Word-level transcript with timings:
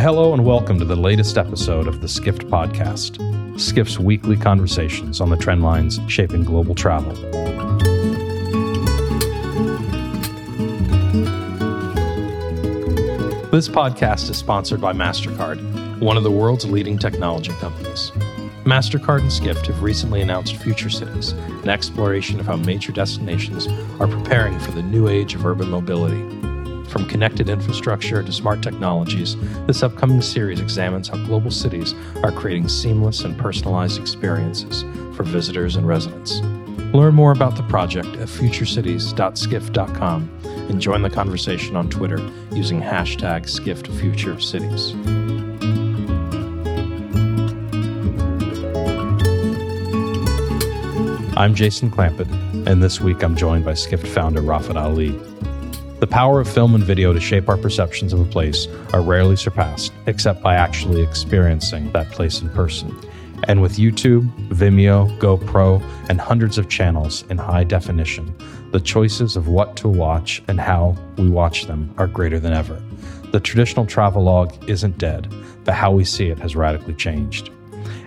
Hello 0.00 0.32
and 0.32 0.44
welcome 0.44 0.80
to 0.80 0.84
the 0.84 0.96
latest 0.96 1.38
episode 1.38 1.86
of 1.86 2.00
the 2.00 2.08
Skift 2.08 2.48
podcast, 2.48 3.20
Skift's 3.60 3.96
weekly 3.96 4.36
conversations 4.36 5.20
on 5.20 5.30
the 5.30 5.36
trend 5.36 5.62
lines 5.62 6.00
shaping 6.08 6.42
global 6.42 6.74
travel. 6.74 7.12
This 13.52 13.68
podcast 13.68 14.28
is 14.30 14.36
sponsored 14.36 14.80
by 14.80 14.92
MasterCard, 14.92 16.00
one 16.00 16.16
of 16.16 16.24
the 16.24 16.30
world's 16.30 16.66
leading 16.66 16.98
technology 16.98 17.52
companies. 17.52 18.10
MasterCard 18.64 19.20
and 19.20 19.32
Skift 19.32 19.68
have 19.68 19.80
recently 19.80 20.20
announced 20.20 20.56
Future 20.56 20.90
Cities, 20.90 21.30
an 21.62 21.68
exploration 21.68 22.40
of 22.40 22.46
how 22.46 22.56
major 22.56 22.90
destinations 22.90 23.68
are 24.00 24.08
preparing 24.08 24.58
for 24.58 24.72
the 24.72 24.82
new 24.82 25.06
age 25.06 25.36
of 25.36 25.46
urban 25.46 25.70
mobility. 25.70 26.43
From 26.94 27.04
connected 27.06 27.48
infrastructure 27.48 28.22
to 28.22 28.30
smart 28.30 28.62
technologies, 28.62 29.36
this 29.66 29.82
upcoming 29.82 30.22
series 30.22 30.60
examines 30.60 31.08
how 31.08 31.16
global 31.26 31.50
cities 31.50 31.92
are 32.22 32.30
creating 32.30 32.68
seamless 32.68 33.22
and 33.22 33.36
personalized 33.36 34.00
experiences 34.00 34.84
for 35.16 35.24
visitors 35.24 35.74
and 35.74 35.88
residents. 35.88 36.38
Learn 36.94 37.16
more 37.16 37.32
about 37.32 37.56
the 37.56 37.64
project 37.64 38.06
at 38.06 38.28
futurecities.skift.com 38.28 40.30
and 40.44 40.80
join 40.80 41.02
the 41.02 41.10
conversation 41.10 41.74
on 41.74 41.90
Twitter 41.90 42.20
using 42.52 42.80
hashtag 42.80 43.46
SkiftFutureCities. 43.46 44.94
I'm 51.36 51.56
Jason 51.56 51.90
Clampet, 51.90 52.30
and 52.68 52.80
this 52.80 53.00
week 53.00 53.24
I'm 53.24 53.34
joined 53.34 53.64
by 53.64 53.74
Skift 53.74 54.06
founder 54.06 54.40
Rafat 54.40 54.76
Ali. 54.76 55.20
The 56.04 56.10
power 56.10 56.38
of 56.38 56.46
film 56.46 56.74
and 56.74 56.84
video 56.84 57.14
to 57.14 57.18
shape 57.18 57.48
our 57.48 57.56
perceptions 57.56 58.12
of 58.12 58.20
a 58.20 58.26
place 58.26 58.68
are 58.92 59.00
rarely 59.00 59.36
surpassed, 59.36 59.90
except 60.04 60.42
by 60.42 60.54
actually 60.54 61.00
experiencing 61.00 61.90
that 61.92 62.10
place 62.10 62.42
in 62.42 62.50
person. 62.50 62.94
And 63.48 63.62
with 63.62 63.78
YouTube, 63.78 64.28
Vimeo, 64.50 65.18
GoPro, 65.18 65.82
and 66.10 66.20
hundreds 66.20 66.58
of 66.58 66.68
channels 66.68 67.22
in 67.30 67.38
high 67.38 67.64
definition, 67.64 68.36
the 68.70 68.80
choices 68.80 69.34
of 69.34 69.48
what 69.48 69.76
to 69.78 69.88
watch 69.88 70.42
and 70.46 70.60
how 70.60 70.94
we 71.16 71.30
watch 71.30 71.64
them 71.64 71.90
are 71.96 72.06
greater 72.06 72.38
than 72.38 72.52
ever. 72.52 72.82
The 73.32 73.40
traditional 73.40 73.86
travelogue 73.86 74.52
isn't 74.68 74.98
dead, 74.98 75.34
but 75.64 75.72
how 75.72 75.90
we 75.90 76.04
see 76.04 76.26
it 76.26 76.38
has 76.38 76.54
radically 76.54 76.92
changed. 76.92 77.48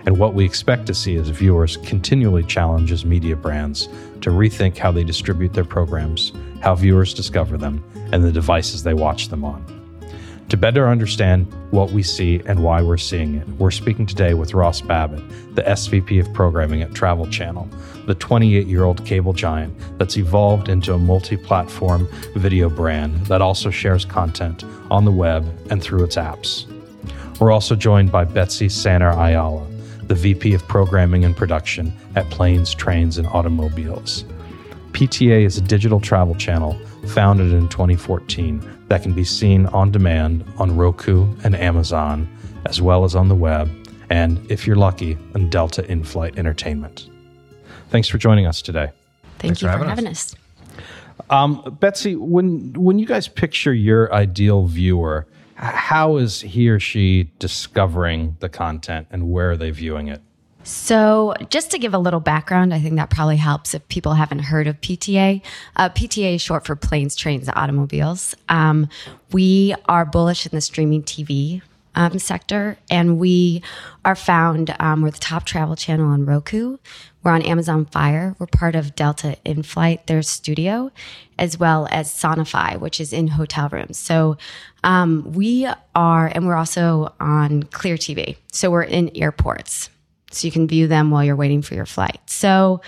And 0.06 0.18
what 0.20 0.34
we 0.34 0.44
expect 0.44 0.86
to 0.86 0.94
see 0.94 1.16
as 1.16 1.30
viewers 1.30 1.78
continually 1.78 2.44
challenges 2.44 3.04
media 3.04 3.34
brands 3.34 3.88
to 4.20 4.30
rethink 4.30 4.78
how 4.78 4.92
they 4.92 5.02
distribute 5.02 5.52
their 5.52 5.64
programs, 5.64 6.32
how 6.60 6.74
viewers 6.74 7.14
discover 7.14 7.56
them, 7.56 7.82
and 8.12 8.24
the 8.24 8.32
devices 8.32 8.82
they 8.82 8.94
watch 8.94 9.28
them 9.28 9.44
on. 9.44 9.64
To 10.48 10.56
better 10.56 10.88
understand 10.88 11.52
what 11.72 11.90
we 11.90 12.02
see 12.02 12.40
and 12.46 12.62
why 12.62 12.80
we're 12.80 12.96
seeing 12.96 13.34
it, 13.34 13.46
we're 13.58 13.70
speaking 13.70 14.06
today 14.06 14.32
with 14.32 14.54
Ross 14.54 14.80
Babbit, 14.80 15.54
the 15.54 15.62
SVP 15.62 16.18
of 16.20 16.32
Programming 16.32 16.80
at 16.80 16.94
Travel 16.94 17.26
Channel, 17.26 17.68
the 18.06 18.14
28 18.14 18.66
year 18.66 18.84
old 18.84 19.04
cable 19.04 19.34
giant 19.34 19.76
that's 19.98 20.16
evolved 20.16 20.70
into 20.70 20.94
a 20.94 20.98
multi 20.98 21.36
platform 21.36 22.08
video 22.34 22.70
brand 22.70 23.26
that 23.26 23.42
also 23.42 23.68
shares 23.68 24.06
content 24.06 24.64
on 24.90 25.04
the 25.04 25.12
web 25.12 25.46
and 25.70 25.82
through 25.82 26.02
its 26.02 26.16
apps. 26.16 26.64
We're 27.38 27.52
also 27.52 27.76
joined 27.76 28.10
by 28.10 28.24
Betsy 28.24 28.70
Sanner 28.70 29.10
Ayala, 29.10 29.66
the 30.04 30.14
VP 30.14 30.54
of 30.54 30.66
Programming 30.66 31.26
and 31.26 31.36
Production 31.36 31.92
at 32.16 32.28
Planes, 32.30 32.74
Trains, 32.74 33.18
and 33.18 33.26
Automobiles. 33.28 34.24
PTA 34.92 35.44
is 35.44 35.58
a 35.58 35.60
digital 35.60 36.00
travel 36.00 36.34
channel 36.34 36.74
founded 37.08 37.52
in 37.52 37.68
2014 37.68 38.86
that 38.88 39.02
can 39.02 39.12
be 39.12 39.24
seen 39.24 39.66
on 39.66 39.90
demand 39.90 40.44
on 40.58 40.76
Roku 40.76 41.32
and 41.44 41.54
Amazon, 41.54 42.28
as 42.66 42.80
well 42.80 43.04
as 43.04 43.14
on 43.14 43.28
the 43.28 43.34
web, 43.34 43.70
and 44.10 44.38
if 44.50 44.66
you're 44.66 44.76
lucky, 44.76 45.16
on 45.34 45.48
Delta 45.50 45.88
in 45.90 46.02
flight 46.02 46.38
entertainment. 46.38 47.08
Thanks 47.90 48.08
for 48.08 48.18
joining 48.18 48.46
us 48.46 48.62
today. 48.62 48.86
Thank 49.38 49.38
Thanks 49.38 49.62
you 49.62 49.68
for 49.68 49.72
having, 49.72 49.88
having 49.88 50.06
us. 50.08 50.34
us. 50.34 51.24
Um, 51.30 51.76
Betsy, 51.80 52.16
when 52.16 52.72
when 52.74 52.98
you 52.98 53.06
guys 53.06 53.28
picture 53.28 53.72
your 53.72 54.12
ideal 54.12 54.66
viewer, 54.66 55.26
how 55.54 56.16
is 56.16 56.40
he 56.40 56.68
or 56.68 56.80
she 56.80 57.30
discovering 57.38 58.36
the 58.40 58.48
content 58.48 59.08
and 59.10 59.30
where 59.30 59.50
are 59.50 59.56
they 59.56 59.70
viewing 59.70 60.08
it? 60.08 60.22
So, 60.68 61.32
just 61.48 61.70
to 61.70 61.78
give 61.78 61.94
a 61.94 61.98
little 61.98 62.20
background, 62.20 62.74
I 62.74 62.78
think 62.78 62.96
that 62.96 63.08
probably 63.08 63.38
helps 63.38 63.72
if 63.72 63.88
people 63.88 64.12
haven't 64.12 64.40
heard 64.40 64.66
of 64.66 64.78
PTA. 64.82 65.40
Uh, 65.76 65.88
PTA 65.88 66.34
is 66.34 66.42
short 66.42 66.66
for 66.66 66.76
Planes, 66.76 67.16
Trains, 67.16 67.48
Automobiles. 67.48 68.34
Um, 68.50 68.90
we 69.32 69.74
are 69.86 70.04
bullish 70.04 70.44
in 70.44 70.50
the 70.50 70.60
streaming 70.60 71.02
TV 71.04 71.62
um, 71.94 72.18
sector, 72.18 72.76
and 72.90 73.18
we 73.18 73.62
are 74.04 74.14
found. 74.14 74.76
Um, 74.78 75.00
we're 75.00 75.10
the 75.10 75.18
top 75.18 75.46
travel 75.46 75.74
channel 75.74 76.06
on 76.06 76.26
Roku. 76.26 76.76
We're 77.22 77.32
on 77.32 77.40
Amazon 77.40 77.86
Fire. 77.86 78.36
We're 78.38 78.46
part 78.46 78.74
of 78.74 78.94
Delta 78.94 79.38
In 79.46 79.62
Flight, 79.62 80.06
their 80.06 80.20
studio, 80.20 80.92
as 81.38 81.58
well 81.58 81.88
as 81.90 82.12
Sonifi, 82.12 82.78
which 82.78 83.00
is 83.00 83.14
in 83.14 83.28
hotel 83.28 83.70
rooms. 83.70 83.96
So 83.96 84.36
um, 84.84 85.32
we 85.32 85.66
are, 85.94 86.26
and 86.26 86.46
we're 86.46 86.56
also 86.56 87.14
on 87.18 87.62
Clear 87.62 87.96
TV. 87.96 88.36
So 88.52 88.70
we're 88.70 88.82
in 88.82 89.10
airports 89.16 89.88
so 90.30 90.46
you 90.46 90.52
can 90.52 90.66
view 90.68 90.86
them 90.86 91.10
while 91.10 91.24
you're 91.24 91.36
waiting 91.36 91.62
for 91.62 91.74
your 91.74 91.86
flight. 91.86 92.20
So 92.26 92.80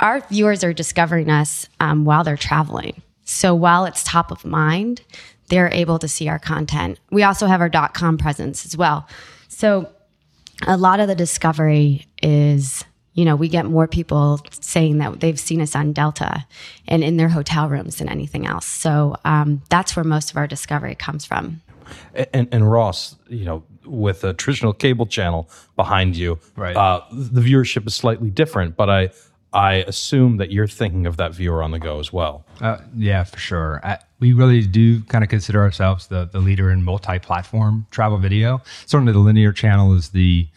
our 0.00 0.20
viewers 0.20 0.62
are 0.64 0.72
discovering 0.72 1.30
us 1.30 1.68
um, 1.80 2.04
while 2.04 2.24
they're 2.24 2.36
traveling. 2.36 3.02
So 3.24 3.54
while 3.54 3.84
it's 3.84 4.02
top 4.04 4.30
of 4.30 4.44
mind, 4.44 5.02
they're 5.48 5.70
able 5.72 5.98
to 5.98 6.08
see 6.08 6.28
our 6.28 6.38
content. 6.38 6.98
We 7.10 7.22
also 7.22 7.46
have 7.46 7.60
our 7.60 7.70
.com 7.90 8.18
presence 8.18 8.64
as 8.64 8.76
well. 8.76 9.08
So 9.48 9.90
a 10.66 10.76
lot 10.76 11.00
of 11.00 11.08
the 11.08 11.14
discovery 11.14 12.06
is, 12.22 12.84
you 13.14 13.24
know, 13.24 13.36
we 13.36 13.48
get 13.48 13.66
more 13.66 13.86
people 13.86 14.40
saying 14.60 14.98
that 14.98 15.20
they've 15.20 15.38
seen 15.38 15.60
us 15.60 15.74
on 15.74 15.92
Delta 15.92 16.46
and 16.86 17.02
in 17.02 17.16
their 17.16 17.28
hotel 17.28 17.68
rooms 17.68 17.96
than 17.96 18.08
anything 18.08 18.46
else. 18.46 18.66
So 18.66 19.16
um, 19.24 19.62
that's 19.68 19.96
where 19.96 20.04
most 20.04 20.30
of 20.30 20.36
our 20.36 20.46
discovery 20.46 20.94
comes 20.94 21.24
from. 21.24 21.60
And, 22.34 22.48
and, 22.52 22.70
Ross, 22.70 23.16
you 23.28 23.44
know, 23.44 23.64
with 23.88 24.24
a 24.24 24.34
traditional 24.34 24.72
cable 24.72 25.06
channel 25.06 25.48
behind 25.76 26.16
you, 26.16 26.38
right. 26.56 26.76
Uh, 26.76 27.02
the 27.10 27.40
viewership 27.40 27.86
is 27.86 27.94
slightly 27.94 28.30
different, 28.30 28.76
but 28.76 28.90
I 28.90 29.10
I 29.52 29.76
assume 29.86 30.36
that 30.36 30.52
you're 30.52 30.66
thinking 30.66 31.06
of 31.06 31.16
that 31.16 31.32
viewer 31.32 31.62
on 31.62 31.70
the 31.70 31.78
go 31.78 31.98
as 32.00 32.12
well. 32.12 32.44
Uh, 32.60 32.78
yeah, 32.96 33.24
for 33.24 33.38
sure. 33.38 33.80
I, 33.82 33.98
we 34.20 34.32
really 34.32 34.66
do 34.66 35.02
kind 35.04 35.24
of 35.24 35.30
consider 35.30 35.62
ourselves 35.62 36.08
the, 36.08 36.26
the 36.26 36.40
leader 36.40 36.70
in 36.70 36.82
multi-platform 36.82 37.86
travel 37.90 38.18
video. 38.18 38.60
Certainly, 38.86 39.14
the 39.14 39.20
linear 39.20 39.52
channel 39.52 39.94
is 39.94 40.10
the 40.10 40.48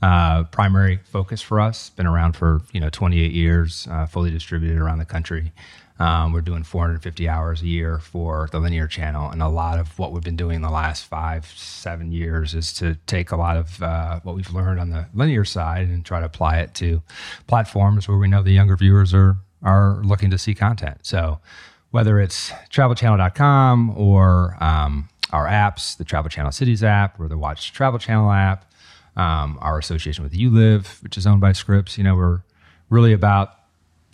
uh, 0.00 0.44
primary 0.44 0.98
focus 1.04 1.42
for 1.42 1.60
us. 1.60 1.90
Been 1.90 2.06
around 2.06 2.36
for 2.36 2.62
you 2.72 2.80
know 2.80 2.88
28 2.88 3.32
years, 3.32 3.86
uh, 3.90 4.06
fully 4.06 4.30
distributed 4.30 4.78
around 4.78 4.98
the 4.98 5.04
country. 5.04 5.52
Um, 5.98 6.32
we're 6.32 6.42
doing 6.42 6.62
450 6.62 7.28
hours 7.28 7.62
a 7.62 7.66
year 7.66 7.98
for 7.98 8.48
the 8.52 8.60
linear 8.60 8.86
channel, 8.86 9.30
and 9.30 9.42
a 9.42 9.48
lot 9.48 9.78
of 9.78 9.98
what 9.98 10.12
we've 10.12 10.22
been 10.22 10.36
doing 10.36 10.56
in 10.56 10.62
the 10.62 10.70
last 10.70 11.04
five, 11.06 11.46
seven 11.56 12.12
years 12.12 12.54
is 12.54 12.72
to 12.74 12.96
take 13.06 13.32
a 13.32 13.36
lot 13.36 13.56
of 13.56 13.82
uh, 13.82 14.20
what 14.22 14.36
we've 14.36 14.52
learned 14.52 14.78
on 14.78 14.90
the 14.90 15.06
linear 15.12 15.44
side 15.44 15.88
and 15.88 16.04
try 16.04 16.20
to 16.20 16.26
apply 16.26 16.58
it 16.58 16.74
to 16.74 17.02
platforms 17.48 18.06
where 18.06 18.18
we 18.18 18.28
know 18.28 18.42
the 18.42 18.52
younger 18.52 18.76
viewers 18.76 19.12
are 19.12 19.36
are 19.62 20.00
looking 20.04 20.30
to 20.30 20.38
see 20.38 20.54
content. 20.54 20.98
So 21.02 21.40
whether 21.90 22.20
it's 22.20 22.50
travelchannel.com 22.70 23.90
or 23.96 24.56
um, 24.60 25.08
our 25.32 25.46
apps, 25.46 25.96
the 25.96 26.04
Travel 26.04 26.30
Channel 26.30 26.52
Cities 26.52 26.84
app 26.84 27.18
or 27.18 27.28
the 27.28 27.38
Watch 27.38 27.72
Travel 27.72 27.98
Channel 27.98 28.30
app, 28.30 28.70
um, 29.16 29.58
our 29.60 29.78
association 29.78 30.22
with 30.22 30.32
Ulive, 30.32 31.02
which 31.02 31.16
is 31.16 31.26
owned 31.26 31.40
by 31.40 31.52
Scripps, 31.52 31.98
you 31.98 32.04
know, 32.04 32.14
we're 32.14 32.42
really 32.88 33.12
about 33.12 33.57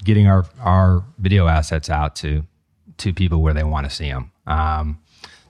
getting 0.05 0.27
our 0.27 0.47
our 0.61 1.05
video 1.19 1.49
assets 1.49 1.91
out 1.91 2.15
to 2.17 2.45
to 2.99 3.13
people 3.13 3.43
where 3.43 3.55
they 3.55 3.65
want 3.65 3.89
to 3.89 3.95
see 3.95 4.09
them. 4.09 4.31
Um, 4.47 5.01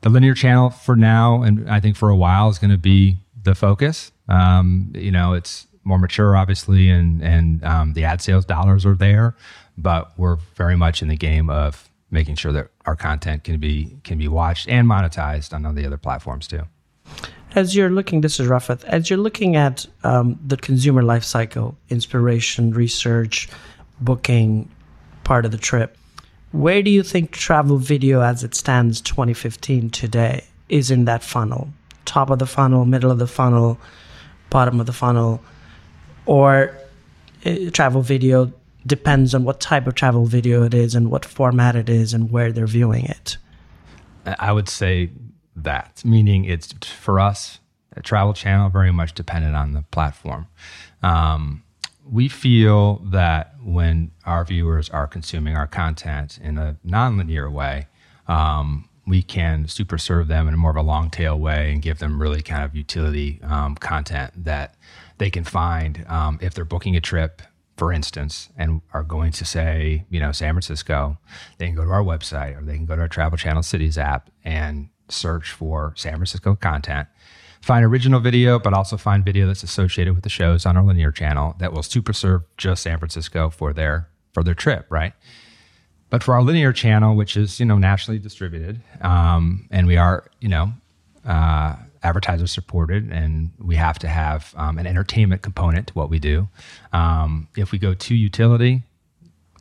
the 0.00 0.08
linear 0.08 0.34
channel 0.34 0.70
for 0.70 0.96
now, 0.96 1.42
and 1.42 1.68
I 1.68 1.80
think 1.80 1.96
for 1.96 2.08
a 2.08 2.16
while, 2.16 2.48
is 2.48 2.58
going 2.58 2.70
to 2.70 2.78
be 2.78 3.18
the 3.42 3.54
focus. 3.54 4.12
Um, 4.28 4.92
you 4.94 5.10
know, 5.10 5.34
it's 5.34 5.66
more 5.82 5.98
mature, 5.98 6.36
obviously, 6.36 6.88
and 6.90 7.22
and 7.22 7.64
um, 7.64 7.92
the 7.92 8.04
ad 8.04 8.22
sales 8.22 8.44
dollars 8.44 8.86
are 8.86 8.94
there, 8.94 9.34
but 9.76 10.16
we're 10.18 10.36
very 10.54 10.76
much 10.76 11.02
in 11.02 11.08
the 11.08 11.16
game 11.16 11.50
of 11.50 11.90
making 12.10 12.36
sure 12.36 12.52
that 12.52 12.68
our 12.86 12.96
content 12.96 13.44
can 13.44 13.58
be 13.58 13.96
can 14.04 14.18
be 14.18 14.28
watched 14.28 14.68
and 14.68 14.88
monetized 14.88 15.52
on 15.52 15.66
all 15.66 15.72
the 15.72 15.86
other 15.86 15.98
platforms 15.98 16.46
too. 16.46 16.62
As 17.54 17.76
you're 17.76 17.90
looking, 17.90 18.20
this 18.20 18.40
is 18.40 18.48
Rafat. 18.48 18.82
As 18.84 19.08
you're 19.08 19.18
looking 19.18 19.54
at 19.54 19.86
um, 20.02 20.38
the 20.44 20.56
consumer 20.56 21.02
life 21.02 21.22
cycle, 21.22 21.76
inspiration, 21.88 22.72
research, 22.72 23.48
booking 24.00 24.70
part 25.24 25.44
of 25.44 25.50
the 25.50 25.58
trip. 25.58 25.96
Where 26.52 26.82
do 26.82 26.90
you 26.90 27.02
think 27.02 27.32
travel 27.32 27.78
video 27.78 28.20
as 28.20 28.44
it 28.44 28.54
stands 28.54 29.00
2015 29.00 29.90
today 29.90 30.44
is 30.68 30.90
in 30.90 31.04
that 31.06 31.22
funnel? 31.22 31.68
Top 32.04 32.30
of 32.30 32.38
the 32.38 32.46
funnel, 32.46 32.84
middle 32.84 33.10
of 33.10 33.18
the 33.18 33.26
funnel, 33.26 33.78
bottom 34.50 34.78
of 34.78 34.86
the 34.86 34.92
funnel, 34.92 35.42
or 36.26 36.76
uh, 37.44 37.56
travel 37.72 38.02
video 38.02 38.52
depends 38.86 39.34
on 39.34 39.44
what 39.44 39.60
type 39.60 39.86
of 39.86 39.94
travel 39.94 40.26
video 40.26 40.62
it 40.62 40.74
is 40.74 40.94
and 40.94 41.10
what 41.10 41.24
format 41.24 41.74
it 41.74 41.88
is 41.88 42.12
and 42.12 42.30
where 42.30 42.52
they're 42.52 42.66
viewing 42.66 43.06
it. 43.06 43.36
I 44.26 44.52
would 44.52 44.68
say 44.68 45.10
that, 45.56 46.02
meaning 46.04 46.44
it's 46.44 46.72
for 46.86 47.20
us, 47.20 47.60
a 47.96 48.02
travel 48.02 48.32
channel, 48.32 48.68
very 48.68 48.92
much 48.92 49.14
dependent 49.14 49.56
on 49.56 49.72
the 49.72 49.82
platform. 49.90 50.46
Um, 51.02 51.62
we 52.10 52.28
feel 52.28 52.96
that 53.06 53.53
when 53.64 54.10
our 54.26 54.44
viewers 54.44 54.90
are 54.90 55.06
consuming 55.06 55.56
our 55.56 55.66
content 55.66 56.38
in 56.42 56.58
a 56.58 56.76
nonlinear 56.86 57.50
way, 57.50 57.86
um, 58.28 58.88
we 59.06 59.22
can 59.22 59.68
super 59.68 59.98
serve 59.98 60.28
them 60.28 60.48
in 60.48 60.54
a 60.54 60.56
more 60.56 60.70
of 60.70 60.76
a 60.76 60.82
long 60.82 61.10
tail 61.10 61.38
way 61.38 61.72
and 61.72 61.82
give 61.82 61.98
them 61.98 62.20
really 62.20 62.42
kind 62.42 62.64
of 62.64 62.74
utility 62.74 63.40
um, 63.42 63.74
content 63.74 64.32
that 64.44 64.74
they 65.18 65.30
can 65.30 65.44
find 65.44 66.04
um, 66.08 66.38
if 66.40 66.54
they're 66.54 66.64
booking 66.64 66.96
a 66.96 67.00
trip, 67.00 67.42
for 67.76 67.92
instance, 67.92 68.48
and 68.56 68.80
are 68.92 69.02
going 69.02 69.32
to 69.32 69.44
say, 69.44 70.04
you 70.08 70.20
know, 70.20 70.32
San 70.32 70.54
Francisco, 70.54 71.18
they 71.58 71.66
can 71.66 71.74
go 71.74 71.84
to 71.84 71.90
our 71.90 72.02
website 72.02 72.58
or 72.58 72.64
they 72.64 72.76
can 72.76 72.86
go 72.86 72.96
to 72.96 73.02
our 73.02 73.08
Travel 73.08 73.36
Channel 73.36 73.62
Cities 73.62 73.98
app 73.98 74.30
and 74.42 74.88
search 75.08 75.52
for 75.52 75.92
San 75.96 76.14
Francisco 76.14 76.54
content 76.54 77.08
find 77.64 77.84
original 77.84 78.20
video, 78.20 78.58
but 78.58 78.72
also 78.74 78.96
find 78.96 79.24
video 79.24 79.46
that's 79.46 79.62
associated 79.62 80.14
with 80.14 80.22
the 80.22 80.28
shows 80.28 80.66
on 80.66 80.76
our 80.76 80.84
linear 80.84 81.10
channel 81.10 81.56
that 81.58 81.72
will 81.72 81.82
super 81.82 82.12
serve 82.12 82.42
just 82.56 82.82
San 82.82 82.98
Francisco 82.98 83.50
for 83.50 83.72
their 83.72 84.08
for 84.32 84.42
their 84.42 84.54
trip, 84.54 84.86
right? 84.90 85.14
But 86.10 86.22
for 86.22 86.34
our 86.34 86.42
linear 86.42 86.72
channel, 86.72 87.16
which 87.16 87.36
is 87.36 87.58
you 87.58 87.66
know 87.66 87.78
nationally 87.78 88.18
distributed, 88.18 88.80
um, 89.00 89.66
and 89.70 89.86
we 89.86 89.96
are 89.96 90.30
you 90.40 90.48
know 90.48 90.72
uh, 91.24 91.76
advertiser 92.02 92.46
supported, 92.46 93.10
and 93.10 93.50
we 93.58 93.76
have 93.76 93.98
to 94.00 94.08
have 94.08 94.54
um, 94.56 94.78
an 94.78 94.86
entertainment 94.86 95.42
component 95.42 95.88
to 95.88 95.94
what 95.94 96.10
we 96.10 96.18
do. 96.18 96.48
Um, 96.92 97.48
if 97.56 97.72
we 97.72 97.78
go 97.78 97.94
to 97.94 98.14
utility, 98.14 98.82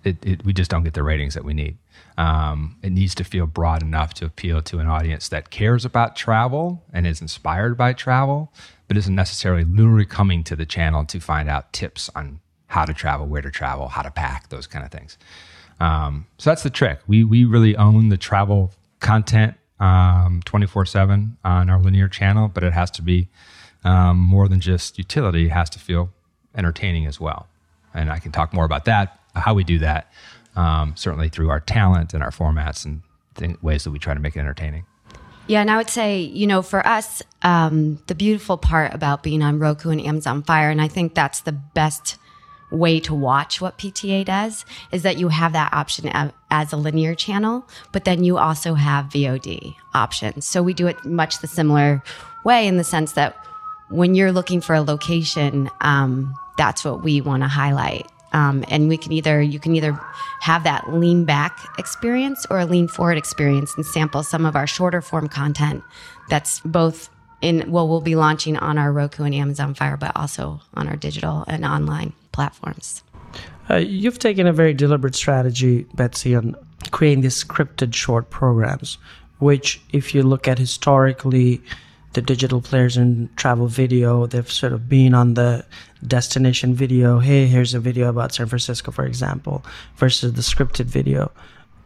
it, 0.03 0.25
it, 0.25 0.45
we 0.45 0.53
just 0.53 0.69
don't 0.69 0.83
get 0.83 0.93
the 0.93 1.03
ratings 1.03 1.33
that 1.33 1.43
we 1.43 1.53
need. 1.53 1.77
Um, 2.17 2.77
it 2.83 2.91
needs 2.91 3.15
to 3.15 3.23
feel 3.23 3.45
broad 3.45 3.81
enough 3.81 4.13
to 4.15 4.25
appeal 4.25 4.61
to 4.63 4.79
an 4.79 4.87
audience 4.87 5.29
that 5.29 5.49
cares 5.49 5.85
about 5.85 6.15
travel 6.15 6.83
and 6.93 7.07
is 7.07 7.21
inspired 7.21 7.77
by 7.77 7.93
travel, 7.93 8.53
but 8.87 8.97
isn't 8.97 9.15
necessarily 9.15 9.63
literally 9.63 10.05
coming 10.05 10.43
to 10.43 10.55
the 10.55 10.65
channel 10.65 11.05
to 11.05 11.19
find 11.19 11.49
out 11.49 11.73
tips 11.73 12.09
on 12.15 12.39
how 12.67 12.85
to 12.85 12.93
travel, 12.93 13.27
where 13.27 13.41
to 13.41 13.51
travel, 13.51 13.87
how 13.87 14.01
to 14.01 14.11
pack, 14.11 14.49
those 14.49 14.67
kind 14.67 14.85
of 14.85 14.91
things. 14.91 15.17
Um, 15.79 16.27
so 16.37 16.49
that's 16.49 16.63
the 16.63 16.69
trick. 16.69 16.99
We 17.07 17.23
we 17.23 17.45
really 17.45 17.75
own 17.75 18.09
the 18.09 18.17
travel 18.17 18.71
content 18.99 19.55
um, 19.79 20.41
twenty 20.45 20.67
four 20.67 20.85
seven 20.85 21.37
on 21.43 21.69
our 21.69 21.79
linear 21.79 22.07
channel, 22.07 22.47
but 22.47 22.63
it 22.63 22.73
has 22.73 22.91
to 22.91 23.01
be 23.01 23.27
um, 23.83 24.17
more 24.17 24.47
than 24.47 24.59
just 24.59 24.97
utility. 24.97 25.47
It 25.47 25.51
has 25.51 25.69
to 25.71 25.79
feel 25.79 26.09
entertaining 26.55 27.07
as 27.07 27.19
well. 27.19 27.47
And 27.93 28.09
I 28.09 28.19
can 28.19 28.31
talk 28.31 28.53
more 28.53 28.65
about 28.65 28.85
that, 28.85 29.19
how 29.35 29.53
we 29.53 29.63
do 29.63 29.79
that 29.79 30.11
um, 30.55 30.95
certainly 30.95 31.29
through 31.29 31.49
our 31.49 31.59
talent 31.59 32.13
and 32.13 32.23
our 32.23 32.31
formats 32.31 32.85
and 32.85 33.01
th- 33.35 33.61
ways 33.61 33.83
that 33.83 33.91
we 33.91 33.99
try 33.99 34.13
to 34.13 34.19
make 34.19 34.35
it 34.35 34.39
entertaining. 34.39 34.85
Yeah, 35.47 35.59
and 35.59 35.69
I 35.69 35.77
would 35.77 35.89
say, 35.89 36.21
you 36.21 36.47
know, 36.47 36.61
for 36.61 36.85
us, 36.87 37.21
um, 37.41 38.01
the 38.07 38.15
beautiful 38.15 38.57
part 38.57 38.93
about 38.93 39.23
being 39.23 39.41
on 39.41 39.59
Roku 39.59 39.89
and 39.89 39.99
Amazon 39.99 40.41
Fire, 40.43 40.69
and 40.69 40.81
I 40.81 40.87
think 40.87 41.15
that's 41.15 41.41
the 41.41 41.51
best 41.51 42.17
way 42.71 42.99
to 43.01 43.13
watch 43.13 43.59
what 43.59 43.77
PTA 43.77 44.25
does, 44.25 44.65
is 44.91 45.03
that 45.03 45.17
you 45.17 45.27
have 45.27 45.53
that 45.53 45.73
option 45.73 46.09
as 46.49 46.71
a 46.71 46.77
linear 46.77 47.13
channel, 47.13 47.67
but 47.91 48.05
then 48.05 48.23
you 48.23 48.37
also 48.37 48.73
have 48.73 49.05
VOD 49.07 49.75
options. 49.93 50.47
So 50.47 50.63
we 50.63 50.73
do 50.73 50.87
it 50.87 51.03
much 51.03 51.39
the 51.39 51.47
similar 51.47 52.01
way 52.45 52.65
in 52.65 52.77
the 52.77 52.83
sense 52.83 53.11
that 53.13 53.35
when 53.89 54.15
you're 54.15 54.31
looking 54.31 54.61
for 54.61 54.73
a 54.73 54.81
location, 54.81 55.69
um, 55.81 56.33
that's 56.57 56.85
what 56.85 57.03
we 57.03 57.19
want 57.19 57.43
to 57.43 57.49
highlight. 57.49 58.07
Um, 58.33 58.65
and 58.67 58.89
we 58.89 58.97
can 58.97 59.11
either 59.11 59.41
you 59.41 59.59
can 59.59 59.75
either 59.75 59.97
have 60.41 60.63
that 60.63 60.91
lean 60.91 61.23
back 61.23 61.57
experience 61.77 62.45
or 62.49 62.59
a 62.59 62.65
lean 62.65 62.87
forward 62.87 63.17
experience 63.17 63.73
and 63.75 63.85
sample 63.85 64.23
some 64.23 64.45
of 64.45 64.55
our 64.55 64.67
shorter 64.67 65.01
form 65.01 65.29
content 65.29 65.83
that's 66.29 66.59
both 66.61 67.09
in 67.41 67.69
well 67.71 67.87
we'll 67.87 68.01
be 68.01 68.15
launching 68.15 68.57
on 68.57 68.77
our 68.77 68.91
roku 68.91 69.23
and 69.23 69.35
amazon 69.35 69.73
fire 69.73 69.97
but 69.97 70.11
also 70.15 70.59
on 70.73 70.87
our 70.87 70.95
digital 70.95 71.45
and 71.47 71.63
online 71.63 72.13
platforms. 72.31 73.03
Uh, 73.69 73.75
you've 73.75 74.19
taken 74.19 74.47
a 74.47 74.53
very 74.53 74.73
deliberate 74.73 75.15
strategy 75.15 75.85
betsy 75.93 76.35
on 76.35 76.55
creating 76.91 77.21
these 77.21 77.41
scripted 77.41 77.93
short 77.93 78.29
programs 78.29 78.97
which 79.39 79.81
if 79.91 80.15
you 80.15 80.23
look 80.23 80.47
at 80.47 80.57
historically 80.57 81.61
the 82.13 82.21
digital 82.21 82.61
players 82.61 82.97
in 82.97 83.29
travel 83.35 83.67
video. 83.67 84.25
They've 84.25 84.51
sort 84.51 84.73
of 84.73 84.87
been 84.87 85.13
on 85.13 85.33
the 85.33 85.65
destination 86.05 86.73
video. 86.73 87.19
Hey, 87.19 87.47
here's 87.47 87.73
a 87.73 87.79
video 87.79 88.09
about 88.09 88.33
San 88.33 88.47
Francisco, 88.47 88.91
for 88.91 89.05
example, 89.05 89.65
versus 89.97 90.33
the 90.33 90.41
scripted 90.41 90.85
video. 90.85 91.31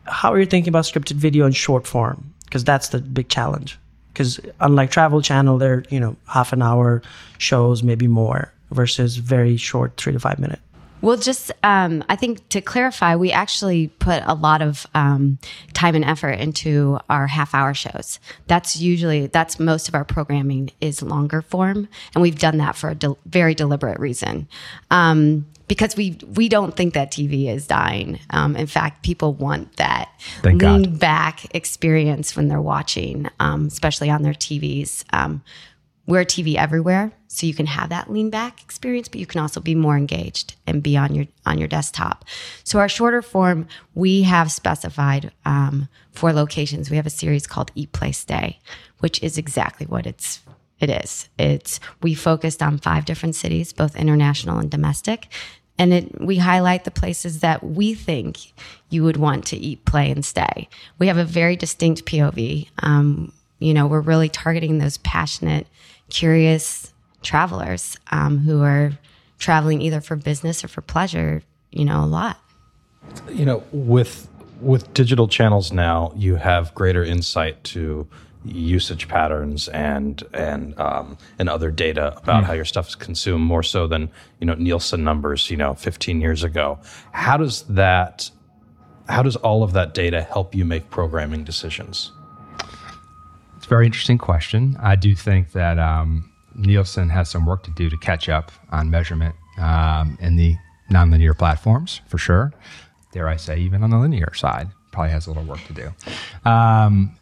How 0.05 0.31
are 0.33 0.39
you 0.39 0.45
thinking 0.45 0.69
about 0.69 0.85
scripted 0.85 1.15
video 1.15 1.45
in 1.45 1.51
short 1.53 1.87
form? 1.87 2.33
Because 2.45 2.63
that's 2.63 2.89
the 2.89 2.99
big 2.99 3.29
challenge. 3.29 3.77
Because 4.13 4.39
unlike 4.59 4.91
Travel 4.91 5.21
Channel, 5.21 5.57
they're 5.57 5.83
you 5.89 5.99
know 5.99 6.15
half 6.27 6.53
an 6.53 6.61
hour 6.61 7.01
shows, 7.37 7.83
maybe 7.83 8.07
more, 8.07 8.51
versus 8.71 9.17
very 9.17 9.57
short, 9.57 9.97
three 9.97 10.13
to 10.13 10.19
five 10.19 10.39
minute. 10.39 10.59
Well, 11.01 11.17
just 11.17 11.51
um, 11.63 12.03
I 12.09 12.15
think 12.15 12.47
to 12.49 12.61
clarify, 12.61 13.15
we 13.15 13.31
actually 13.31 13.87
put 13.87 14.23
a 14.25 14.33
lot 14.33 14.61
of 14.61 14.87
um, 14.95 15.37
time 15.73 15.95
and 15.95 16.03
effort 16.03 16.31
into 16.31 16.99
our 17.09 17.27
half 17.27 17.53
hour 17.53 17.73
shows. 17.73 18.19
That's 18.47 18.77
usually 18.77 19.27
that's 19.27 19.59
most 19.59 19.87
of 19.87 19.95
our 19.95 20.05
programming 20.05 20.71
is 20.81 21.01
longer 21.01 21.41
form, 21.41 21.87
and 22.15 22.21
we've 22.21 22.39
done 22.39 22.57
that 22.57 22.75
for 22.75 22.89
a 22.89 22.95
de- 22.95 23.17
very 23.25 23.53
deliberate 23.53 23.99
reason. 23.99 24.47
Um, 24.89 25.45
because 25.67 25.95
we 25.95 26.17
we 26.35 26.49
don't 26.49 26.75
think 26.75 26.93
that 26.93 27.11
TV 27.11 27.53
is 27.53 27.67
dying. 27.67 28.19
Um, 28.29 28.55
in 28.55 28.67
fact, 28.67 29.03
people 29.03 29.33
want 29.33 29.75
that 29.77 30.09
Thank 30.41 30.61
lean 30.61 30.83
God. 30.83 30.99
back 30.99 31.55
experience 31.55 32.35
when 32.35 32.47
they're 32.47 32.61
watching, 32.61 33.29
um, 33.39 33.67
especially 33.67 34.09
on 34.09 34.23
their 34.23 34.33
TVs. 34.33 35.03
Um, 35.11 35.43
we're 36.05 36.23
TV 36.23 36.55
everywhere, 36.55 37.11
so 37.27 37.45
you 37.45 37.53
can 37.53 37.65
have 37.65 37.89
that 37.89 38.11
lean 38.11 38.29
back 38.29 38.61
experience, 38.61 39.07
but 39.07 39.19
you 39.19 39.25
can 39.25 39.41
also 39.41 39.59
be 39.59 39.75
more 39.75 39.97
engaged 39.97 40.55
and 40.65 40.81
be 40.81 40.95
on 40.97 41.13
your 41.13 41.25
on 41.45 41.57
your 41.57 41.67
desktop. 41.67 42.25
So 42.63 42.79
our 42.79 42.89
shorter 42.89 43.21
form, 43.21 43.67
we 43.95 44.23
have 44.23 44.51
specified 44.51 45.31
um, 45.45 45.89
locations. 46.23 46.89
We 46.89 46.97
have 46.97 47.05
a 47.05 47.11
series 47.11 47.45
called 47.45 47.71
Eat 47.75 47.91
Play 47.91 48.11
Stay, 48.11 48.59
which 48.99 49.21
is 49.21 49.37
exactly 49.37 49.85
what 49.85 50.05
it's 50.05 50.41
it 50.79 50.89
is. 50.89 51.27
It's 51.37 51.79
we 52.01 52.13
focused 52.13 52.63
on 52.63 52.77
five 52.77 53.05
different 53.05 53.35
cities, 53.35 53.73
both 53.73 53.95
international 53.95 54.59
and 54.59 54.69
domestic. 54.69 55.27
And 55.79 55.93
it, 55.93 56.21
we 56.21 56.37
highlight 56.37 56.85
the 56.85 56.91
places 56.91 57.41
that 57.41 57.63
we 57.63 57.93
think 57.93 58.39
you 58.89 59.03
would 59.03 59.17
want 59.17 59.45
to 59.47 59.57
eat, 59.57 59.85
play, 59.85 60.09
and 60.09 60.25
stay. 60.25 60.67
We 60.97 61.05
have 61.07 61.17
a 61.17 61.23
very 61.23 61.55
distinct 61.55 62.05
POV. 62.05 62.67
Um, 62.79 63.31
you 63.59 63.75
know, 63.75 63.85
we're 63.85 64.01
really 64.01 64.29
targeting 64.29 64.79
those 64.79 64.97
passionate 64.99 65.67
curious 66.09 66.93
travelers 67.27 67.97
um, 68.11 68.39
who 68.39 68.63
are 68.63 68.91
traveling 69.37 69.81
either 69.81 70.01
for 70.01 70.15
business 70.15 70.63
or 70.63 70.67
for 70.67 70.81
pleasure, 70.81 71.43
you 71.71 71.85
know, 71.85 72.03
a 72.03 72.07
lot. 72.07 72.39
You 73.29 73.45
know, 73.45 73.63
with 73.71 74.27
with 74.61 74.91
digital 74.93 75.27
channels 75.27 75.71
now, 75.71 76.11
you 76.15 76.35
have 76.35 76.73
greater 76.73 77.03
insight 77.03 77.63
to 77.65 78.07
usage 78.43 79.07
patterns 79.07 79.67
and 79.69 80.23
and 80.33 80.79
um, 80.79 81.17
and 81.37 81.49
other 81.49 81.69
data 81.69 82.17
about 82.17 82.43
mm. 82.43 82.47
how 82.47 82.53
your 82.53 82.65
stuff 82.65 82.87
is 82.87 82.95
consumed 82.95 83.43
more 83.43 83.63
so 83.63 83.87
than 83.87 84.09
you 84.39 84.47
know 84.47 84.55
Nielsen 84.55 85.03
numbers 85.03 85.51
you 85.51 85.57
know 85.57 85.73
15 85.73 86.21
years 86.21 86.43
ago. 86.43 86.79
How 87.11 87.37
does 87.37 87.63
that 87.63 88.31
how 89.09 89.21
does 89.21 89.35
all 89.37 89.63
of 89.63 89.73
that 89.73 89.93
data 89.93 90.21
help 90.21 90.55
you 90.55 90.65
make 90.65 90.89
programming 90.89 91.43
decisions? 91.43 92.11
It's 93.57 93.65
a 93.65 93.69
very 93.69 93.85
interesting 93.85 94.17
question. 94.17 94.77
I 94.79 94.95
do 94.95 95.15
think 95.15 95.51
that 95.51 95.79
um, 95.79 96.31
Nielsen 96.57 97.09
has 97.09 97.29
some 97.29 97.45
work 97.45 97.63
to 97.63 97.71
do 97.71 97.89
to 97.89 97.97
catch 97.97 98.29
up 98.29 98.51
on 98.71 98.89
measurement 98.89 99.35
um, 99.57 100.17
in 100.21 100.35
the 100.35 100.57
nonlinear 100.91 101.37
platforms, 101.37 102.01
for 102.07 102.17
sure. 102.17 102.53
Dare 103.11 103.27
I 103.27 103.35
say, 103.37 103.59
even 103.59 103.83
on 103.83 103.89
the 103.89 103.97
linear 103.97 104.33
side, 104.33 104.69
probably 104.91 105.11
has 105.11 105.27
a 105.27 105.29
little 105.29 105.43
work 105.43 105.63
to 105.67 105.73
do. 105.73 106.49
Um, 106.49 107.15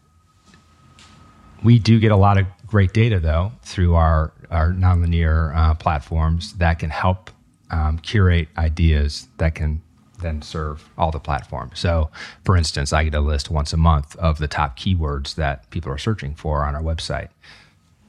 we 1.63 1.79
do 1.79 1.99
get 1.99 2.11
a 2.11 2.17
lot 2.17 2.37
of 2.37 2.45
great 2.67 2.93
data, 2.93 3.19
though, 3.19 3.51
through 3.63 3.95
our, 3.95 4.31
our 4.51 4.71
nonlinear 4.71 5.55
uh, 5.55 5.73
platforms 5.75 6.53
that 6.53 6.79
can 6.79 6.89
help 6.89 7.31
um, 7.71 7.97
curate 7.99 8.47
ideas 8.57 9.27
that 9.37 9.55
can 9.55 9.81
then 10.21 10.41
serve 10.41 10.87
all 10.97 11.11
the 11.11 11.19
platforms. 11.19 11.79
So, 11.79 12.09
for 12.43 12.55
instance, 12.55 12.93
I 12.93 13.03
get 13.03 13.13
a 13.13 13.19
list 13.19 13.49
once 13.49 13.73
a 13.73 13.77
month 13.77 14.15
of 14.17 14.37
the 14.37 14.47
top 14.47 14.77
keywords 14.77 15.35
that 15.35 15.69
people 15.71 15.91
are 15.91 15.97
searching 15.97 16.35
for 16.35 16.63
on 16.63 16.75
our 16.75 16.81
website. 16.81 17.29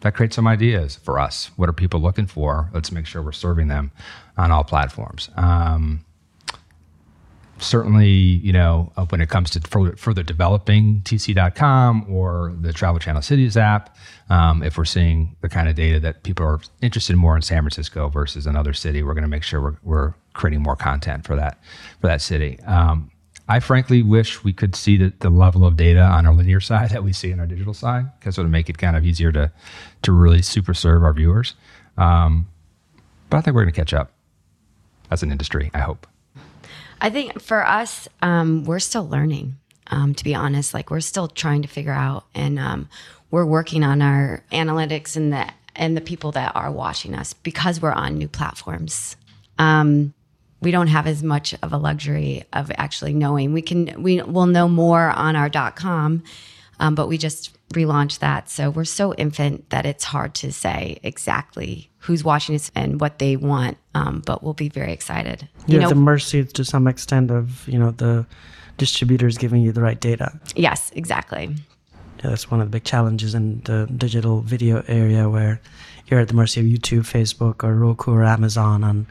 That 0.06 0.14
creates 0.14 0.36
some 0.36 0.46
ideas 0.46 0.94
for 0.94 1.18
us. 1.18 1.50
What 1.56 1.68
are 1.68 1.72
people 1.72 1.98
looking 1.98 2.28
for? 2.28 2.70
Let's 2.72 2.92
make 2.92 3.06
sure 3.06 3.22
we're 3.22 3.32
serving 3.32 3.66
them 3.66 3.90
on 4.36 4.52
all 4.52 4.62
platforms. 4.62 5.30
Um, 5.34 6.04
certainly, 7.58 8.08
you 8.08 8.52
know, 8.52 8.92
uh, 8.96 9.04
when 9.06 9.20
it 9.20 9.28
comes 9.28 9.50
to 9.50 9.96
further, 9.96 10.22
developing 10.22 11.00
TC.com 11.00 12.06
or 12.08 12.54
the 12.60 12.72
Travel 12.72 13.00
Channel 13.00 13.20
Cities 13.20 13.56
app, 13.56 13.96
um, 14.30 14.62
if 14.62 14.78
we're 14.78 14.84
seeing 14.84 15.34
the 15.40 15.48
kind 15.48 15.68
of 15.68 15.74
data 15.74 15.98
that 15.98 16.22
people 16.22 16.46
are 16.46 16.60
interested 16.82 17.16
more 17.16 17.34
in 17.34 17.42
San 17.42 17.62
Francisco 17.62 18.08
versus 18.08 18.46
another 18.46 18.74
city, 18.74 19.02
we're 19.02 19.14
going 19.14 19.22
to 19.22 19.28
make 19.28 19.42
sure 19.42 19.60
we're, 19.60 19.78
we're, 19.82 20.14
creating 20.34 20.62
more 20.62 20.76
content 20.76 21.24
for 21.24 21.34
that 21.34 21.58
for 21.98 22.08
that 22.08 22.20
city. 22.20 22.60
Um, 22.66 23.10
I 23.48 23.60
frankly 23.60 24.02
wish 24.02 24.42
we 24.42 24.52
could 24.52 24.74
see 24.74 24.96
the, 24.96 25.12
the 25.20 25.30
level 25.30 25.64
of 25.64 25.76
data 25.76 26.00
on 26.00 26.26
our 26.26 26.34
linear 26.34 26.60
side 26.60 26.90
that 26.90 27.04
we 27.04 27.12
see 27.12 27.32
on 27.32 27.40
our 27.40 27.46
digital 27.46 27.74
side 27.74 28.06
because 28.18 28.38
it 28.38 28.42
would 28.42 28.50
make 28.50 28.68
it 28.68 28.78
kind 28.78 28.96
of 28.96 29.04
easier 29.04 29.30
to 29.32 29.52
to 30.02 30.12
really 30.12 30.42
super 30.42 30.74
serve 30.74 31.04
our 31.04 31.12
viewers. 31.12 31.54
Um, 31.96 32.48
but 33.30 33.38
I 33.38 33.40
think 33.40 33.54
we're 33.54 33.62
going 33.62 33.72
to 33.72 33.80
catch 33.80 33.94
up 33.94 34.12
as 35.10 35.22
an 35.22 35.30
industry. 35.30 35.70
I 35.74 35.80
hope. 35.80 36.06
I 37.00 37.10
think 37.10 37.40
for 37.40 37.66
us, 37.66 38.08
um, 38.22 38.64
we're 38.64 38.78
still 38.78 39.08
learning. 39.08 39.56
Um, 39.88 40.14
to 40.14 40.24
be 40.24 40.34
honest, 40.34 40.74
like 40.74 40.90
we're 40.90 41.00
still 41.00 41.28
trying 41.28 41.62
to 41.62 41.68
figure 41.68 41.92
out, 41.92 42.24
and 42.34 42.58
um, 42.58 42.88
we're 43.30 43.46
working 43.46 43.84
on 43.84 44.02
our 44.02 44.42
analytics 44.50 45.16
and 45.16 45.32
the 45.32 45.46
and 45.76 45.96
the 45.96 46.00
people 46.00 46.32
that 46.32 46.56
are 46.56 46.72
watching 46.72 47.14
us 47.14 47.34
because 47.34 47.80
we're 47.80 47.92
on 47.92 48.18
new 48.18 48.26
platforms. 48.26 49.14
Um, 49.58 50.12
we 50.66 50.72
don't 50.72 50.88
have 50.88 51.06
as 51.06 51.22
much 51.22 51.54
of 51.62 51.72
a 51.72 51.76
luxury 51.76 52.42
of 52.52 52.72
actually 52.76 53.14
knowing. 53.14 53.52
We 53.52 53.62
can 53.62 54.02
we 54.02 54.20
will 54.20 54.46
know 54.46 54.66
more 54.66 55.10
on 55.10 55.36
our 55.36 55.48
.com, 55.70 56.24
um, 56.80 56.96
but 56.96 57.06
we 57.06 57.18
just 57.18 57.56
relaunched 57.72 58.18
that, 58.18 58.50
so 58.50 58.70
we're 58.70 58.84
so 58.84 59.14
infant 59.14 59.70
that 59.70 59.86
it's 59.86 60.02
hard 60.02 60.34
to 60.34 60.52
say 60.52 60.98
exactly 61.04 61.88
who's 61.98 62.24
watching 62.24 62.56
us 62.56 62.72
and 62.74 63.00
what 63.00 63.20
they 63.20 63.36
want. 63.36 63.78
Um, 63.94 64.24
but 64.26 64.42
we'll 64.42 64.54
be 64.54 64.68
very 64.68 64.92
excited. 64.92 65.48
You 65.68 65.74
You're 65.74 65.82
know, 65.82 65.86
at 65.86 65.90
the 65.90 66.00
mercy 66.00 66.42
to 66.42 66.64
some 66.64 66.88
extent 66.88 67.30
of 67.30 67.68
you 67.68 67.78
know 67.78 67.92
the 67.92 68.26
distributors 68.76 69.38
giving 69.38 69.62
you 69.62 69.70
the 69.70 69.82
right 69.82 70.00
data. 70.00 70.36
Yes, 70.56 70.90
exactly. 70.96 71.54
Yeah, 72.24 72.30
that's 72.30 72.50
one 72.50 72.60
of 72.60 72.66
the 72.66 72.72
big 72.72 72.82
challenges 72.82 73.36
in 73.36 73.60
the 73.66 73.86
digital 73.96 74.40
video 74.40 74.82
area 74.88 75.30
where 75.30 75.60
you're 76.08 76.18
at 76.18 76.26
the 76.26 76.34
mercy 76.34 76.58
of 76.58 76.66
YouTube, 76.66 77.02
Facebook, 77.02 77.62
or 77.62 77.76
Roku 77.76 78.10
or 78.10 78.24
Amazon 78.24 78.82
on 78.82 79.06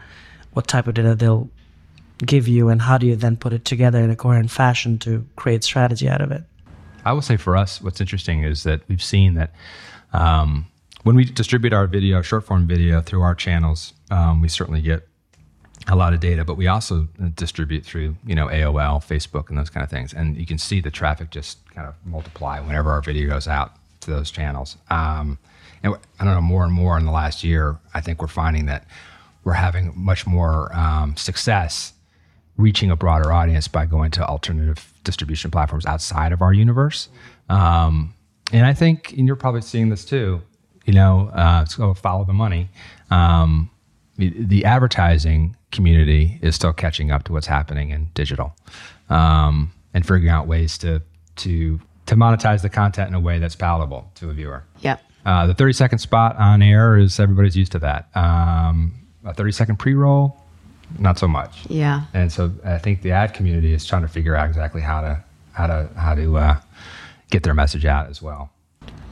what 0.56 0.68
type 0.68 0.88
of 0.88 0.94
data 0.94 1.16
they'll 1.16 1.50
give 2.20 2.48
you 2.48 2.70
and 2.70 2.82
how 2.82 2.98
do 2.98 3.06
you 3.06 3.16
then 3.16 3.36
put 3.36 3.52
it 3.52 3.66
together 3.66 4.02
in 4.02 4.10
a 4.10 4.16
coherent 4.16 4.50
fashion 4.50 4.98
to 5.00 5.26
create 5.36 5.64
strategy 5.64 6.08
out 6.08 6.22
of 6.22 6.32
it. 6.32 6.44
I 7.04 7.12
will 7.12 7.22
say 7.22 7.36
for 7.36 7.58
us, 7.58 7.82
what's 7.82 8.00
interesting 8.00 8.44
is 8.44 8.64
that 8.64 8.82
we've 8.88 9.04
seen 9.04 9.34
that 9.34 9.54
um, 10.14 10.66
when 11.04 11.16
we 11.16 11.26
distribute 11.26 11.74
our 11.74 11.88
video, 11.88 12.22
short 12.22 12.46
form 12.46 12.68
video 12.68 13.02
through 13.02 13.22
our 13.22 13.36
channels, 13.36 13.94
um, 14.12 14.42
we 14.42 14.48
certainly 14.48 14.82
get 14.82 15.06
a 15.88 15.96
lot 15.96 16.14
of 16.14 16.22
data, 16.22 16.46
but 16.46 16.56
we 16.56 16.68
also 16.68 17.08
distribute 17.36 17.86
through, 17.86 18.16
you 18.26 18.34
know, 18.34 18.48
AOL, 18.48 19.04
Facebook, 19.04 19.50
and 19.50 19.58
those 19.58 19.70
kind 19.70 19.84
of 19.84 19.90
things. 19.90 20.14
And 20.14 20.38
you 20.38 20.46
can 20.46 20.58
see 20.58 20.80
the 20.80 20.90
traffic 20.90 21.32
just 21.32 21.60
kind 21.76 21.88
of 21.88 21.96
multiply 22.06 22.60
whenever 22.62 22.92
our 22.92 23.02
video 23.02 23.30
goes 23.30 23.48
out 23.48 23.74
to 24.02 24.12
those 24.12 24.32
channels. 24.32 24.78
Um, 24.90 25.38
and 25.84 25.96
I 26.20 26.24
don't 26.24 26.34
know, 26.34 26.42
more 26.42 26.64
and 26.64 26.74
more 26.74 26.98
in 26.98 27.06
the 27.06 27.12
last 27.12 27.44
year, 27.44 27.78
I 27.94 28.02
think 28.02 28.22
we're 28.22 28.28
finding 28.28 28.66
that 28.66 28.88
we're 29.46 29.54
having 29.54 29.94
much 29.96 30.28
more 30.28 30.76
um, 30.76 31.16
success 31.16 31.94
reaching 32.58 32.90
a 32.90 32.96
broader 32.96 33.32
audience 33.32 33.68
by 33.68 33.86
going 33.86 34.12
to 34.12 34.26
alternative 34.26 34.94
distribution 35.04 35.52
platforms 35.52 35.86
outside 35.86 36.32
of 36.32 36.42
our 36.42 36.52
universe. 36.52 37.10
Um, 37.48 38.14
and 38.52 38.66
I 38.66 38.74
think, 38.74 39.14
and 39.14 39.28
you're 39.28 39.36
probably 39.36 39.62
seeing 39.62 39.90
this 39.90 40.04
too, 40.04 40.42
you 40.86 40.94
know, 40.94 41.30
uh, 41.34 41.66
so 41.66 41.94
follow 41.94 42.26
the 42.26 42.34
money. 42.34 42.70
Um, 43.12 43.70
the, 44.18 44.34
the, 44.38 44.66
advertising 44.66 45.58
community 45.72 46.40
is 46.42 46.56
still 46.56 46.72
catching 46.72 47.12
up 47.12 47.24
to 47.24 47.34
what's 47.34 47.48
happening 47.48 47.90
in 47.90 48.10
digital 48.14 48.56
um, 49.10 49.74
and 49.94 50.06
figuring 50.06 50.30
out 50.30 50.48
ways 50.48 50.78
to, 50.80 51.02
to, 51.38 51.80
to 52.06 52.16
monetize 52.16 52.62
the 52.62 52.70
content 52.70 53.10
in 53.10 53.16
a 53.16 53.20
way 53.20 53.40
that's 53.40 53.56
palatable 53.56 54.10
to 54.16 54.30
a 54.30 54.34
viewer. 54.34 54.64
Yep. 54.82 55.02
Uh, 55.26 55.48
the 55.48 55.54
30 55.54 55.74
second 55.74 56.00
spot 56.00 56.38
on 56.38 56.62
air 56.62 56.98
is 56.98 57.20
everybody's 57.20 57.58
used 57.58 57.74
to 57.74 57.80
that. 57.80 58.10
Um, 58.16 59.05
a 59.26 59.34
30 59.34 59.52
second 59.52 59.78
pre 59.78 59.94
roll, 59.94 60.38
not 61.00 61.20
so 61.20 61.28
much. 61.28 61.66
Yeah. 61.70 62.06
And 62.14 62.32
so 62.32 62.52
I 62.64 62.78
think 62.78 63.02
the 63.02 63.12
ad 63.12 63.34
community 63.34 63.74
is 63.74 63.86
trying 63.86 64.04
to 64.04 64.08
figure 64.08 64.36
out 64.36 64.48
exactly 64.48 64.82
how 64.82 65.02
to 65.02 65.24
how 65.54 65.68
to 65.68 65.90
how 65.98 66.16
to 66.16 66.38
uh, 66.38 66.62
get 67.32 67.44
their 67.44 67.54
message 67.54 67.86
out 67.86 68.10
as 68.10 68.22
well. 68.22 68.52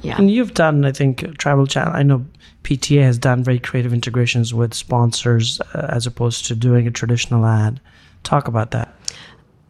Yeah. 0.02 0.18
And 0.18 0.30
you've 0.30 0.54
done, 0.54 0.84
I 0.84 0.92
think, 0.92 1.38
Travel 1.38 1.66
Channel. 1.66 1.94
I 1.94 2.04
know 2.04 2.26
PTA 2.64 3.04
has 3.04 3.18
done 3.18 3.44
very 3.44 3.60
creative 3.60 3.94
integrations 3.94 4.54
with 4.54 4.74
sponsors 4.74 5.62
uh, 5.74 5.88
as 5.90 6.06
opposed 6.06 6.46
to 6.48 6.56
doing 6.56 6.88
a 6.88 6.92
traditional 6.92 7.46
ad. 7.46 7.80
Talk 8.24 8.48
about 8.48 8.72
that. 8.72 8.94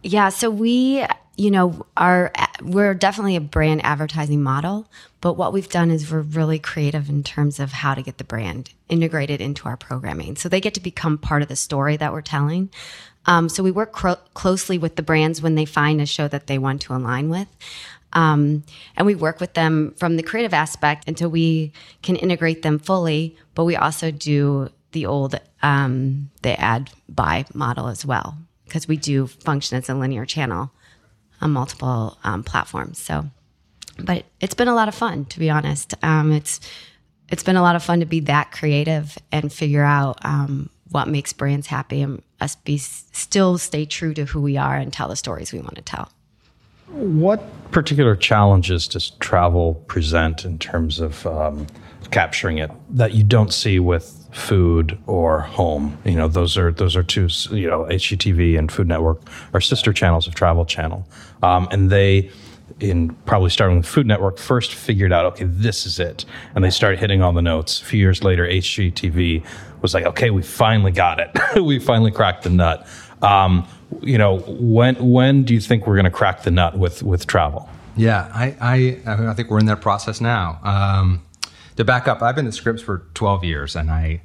Yeah. 0.02 0.30
So 0.30 0.50
we 0.50 1.06
you 1.36 1.50
know, 1.50 1.86
our 1.98 2.32
we're 2.62 2.94
definitely 2.94 3.36
a 3.36 3.42
brand 3.42 3.84
advertising 3.84 4.44
model, 4.44 4.88
but 5.20 5.34
what 5.34 5.52
we've 5.52 5.70
done 5.70 5.90
is 5.90 6.12
we're 6.12 6.22
really 6.22 6.60
creative 6.60 7.10
in 7.10 7.24
terms 7.24 7.60
of 7.60 7.72
how 7.72 7.96
to 7.96 8.04
get 8.04 8.18
the 8.18 8.24
brand 8.24 8.70
integrated 8.88 9.42
into 9.42 9.68
our 9.68 9.78
programming. 9.78 10.36
So 10.36 10.48
they 10.48 10.62
get 10.62 10.76
to 10.76 10.80
become 10.80 11.18
part 11.18 11.42
of 11.42 11.48
the 11.48 11.56
story 11.56 11.98
that 11.98 12.14
we're 12.14 12.22
telling. 12.22 12.70
Um, 13.26 13.50
so 13.50 13.64
we 13.64 13.72
work 13.72 13.94
cro- 13.94 14.20
closely 14.34 14.78
with 14.78 14.96
the 14.96 15.02
brands 15.02 15.42
when 15.42 15.56
they 15.56 15.66
find 15.66 16.02
a 16.02 16.06
show 16.06 16.28
that 16.28 16.48
they 16.48 16.58
want 16.58 16.82
to 16.84 16.94
align 16.94 17.30
with. 17.30 17.48
Um, 18.12 18.64
and 18.96 19.08
we 19.08 19.16
work 19.16 19.40
with 19.40 19.54
them 19.56 19.96
from 19.98 20.18
the 20.18 20.24
creative 20.24 20.54
aspect 20.54 21.08
until 21.08 21.30
we 21.30 21.72
can 22.04 22.16
integrate 22.16 22.62
them 22.62 22.78
fully. 22.78 23.38
But 23.56 23.66
we 23.66 23.76
also 23.76 24.12
do 24.12 24.70
the 24.92 25.08
old 25.08 25.40
um, 25.64 26.30
the 26.44 26.60
ad 26.60 26.92
buy 27.10 27.46
model 27.56 27.88
as 27.88 28.06
well 28.06 28.38
because 28.66 28.88
we 28.88 28.98
do 28.98 29.26
function 29.26 29.78
as 29.78 29.90
a 29.90 29.96
linear 29.96 30.26
channel 30.26 30.72
on 31.44 31.52
multiple 31.52 32.18
um, 32.24 32.44
platforms. 32.44 32.98
So, 32.98 33.26
but 34.00 34.26
it's 34.40 34.54
been 34.54 34.68
a 34.68 34.74
lot 34.74 34.88
of 34.88 34.96
fun, 34.96 35.26
to 35.26 35.40
be 35.40 35.50
honest. 35.50 35.94
Um, 36.02 36.32
it's 36.32 36.60
it's 37.30 37.44
been 37.44 37.56
a 37.56 37.62
lot 37.62 37.76
of 37.76 37.84
fun 37.84 38.00
to 38.00 38.06
be 38.06 38.22
that 38.22 38.52
creative 38.52 39.18
and 39.32 39.52
figure 39.52 39.84
out 39.84 40.24
um, 40.24 40.70
what 40.92 41.08
makes 41.08 41.34
brands 41.34 41.68
happy 41.68 42.02
and 42.02 42.22
us 42.40 42.56
be 42.56 42.78
still 42.78 43.58
stay 43.58 43.86
true 43.86 44.14
to 44.14 44.26
who 44.26 44.42
we 44.42 44.58
are 44.58 44.76
and 44.76 44.94
tell 44.94 45.08
the 45.08 45.16
stories 45.16 45.52
we 45.52 45.60
want 45.60 45.76
to 45.76 45.82
tell. 45.82 46.12
What 46.88 47.42
particular 47.72 48.16
challenges 48.16 48.88
does 48.88 49.12
travel 49.20 49.76
present 49.88 50.46
in 50.46 50.60
terms 50.60 51.00
of 51.00 51.26
um, 51.26 51.66
capturing 52.12 52.60
it 52.60 52.70
that 52.92 53.14
you 53.14 53.24
don't 53.24 53.52
see 53.52 53.80
with 53.80 54.23
food 54.34 54.98
or 55.08 55.42
home. 55.42 55.98
You 56.04 56.16
know, 56.16 56.28
those 56.28 56.58
are 56.58 56.72
those 56.72 56.96
are 56.96 57.04
two. 57.04 57.28
You 57.52 57.70
know, 57.70 57.84
HGTV 57.86 58.58
and 58.58 58.72
Food 58.72 58.88
Network 58.88 59.22
are 59.54 59.62
sister 59.62 59.94
channels 59.94 60.28
of 60.28 60.36
Travel 60.36 60.66
Channel, 60.66 61.08
um, 61.42 61.68
and 61.72 61.90
they. 61.90 62.32
In 62.80 63.10
probably 63.26 63.50
starting 63.50 63.78
with 63.78 63.86
Food 63.86 64.08
Network, 64.08 64.40
first 64.40 64.74
figured 64.74 65.14
out, 65.14 65.26
okay, 65.26 65.44
this 65.44 65.86
is 65.86 66.00
it. 66.00 66.26
And 66.56 66.64
they 66.64 66.70
started 66.70 66.98
hitting 66.98 67.22
all 67.22 67.32
the 67.32 67.42
notes. 67.42 67.82
A 67.82 67.86
few 67.86 68.00
years 68.00 68.24
later, 68.24 68.48
HGTV 68.48 69.46
was 69.82 69.94
like, 69.94 70.06
okay, 70.06 70.32
we 70.32 70.42
finally 70.42 70.92
got 70.92 71.20
it. 71.20 71.30
we 71.62 71.78
finally 71.78 72.10
cracked 72.10 72.44
the 72.44 72.50
nut. 72.50 72.88
Um, 73.22 73.68
you 74.02 74.18
know, 74.18 74.40
when 74.40 74.96
when 74.96 75.44
do 75.44 75.54
you 75.54 75.60
think 75.60 75.86
we're 75.86 75.96
going 75.96 76.06
to 76.06 76.12
crack 76.12 76.44
the 76.44 76.52
nut 76.52 76.78
with 76.78 77.04
with 77.04 77.28
travel? 77.28 77.70
Yeah, 77.96 78.32
I 78.34 78.56
I, 78.60 79.28
I 79.30 79.34
think 79.34 79.52
we're 79.52 79.60
in 79.60 79.68
that 79.68 79.82
process 79.82 80.20
now. 80.20 80.60
Um, 80.64 81.22
to 81.78 81.84
back 81.84 82.08
up, 82.08 82.22
I've 82.22 82.36
been 82.36 82.48
at 82.48 82.54
Scripps 82.54 82.82
for 82.82 83.06
12 83.14 83.44
years, 83.44 83.76
and 83.76 83.90
I 83.90 84.22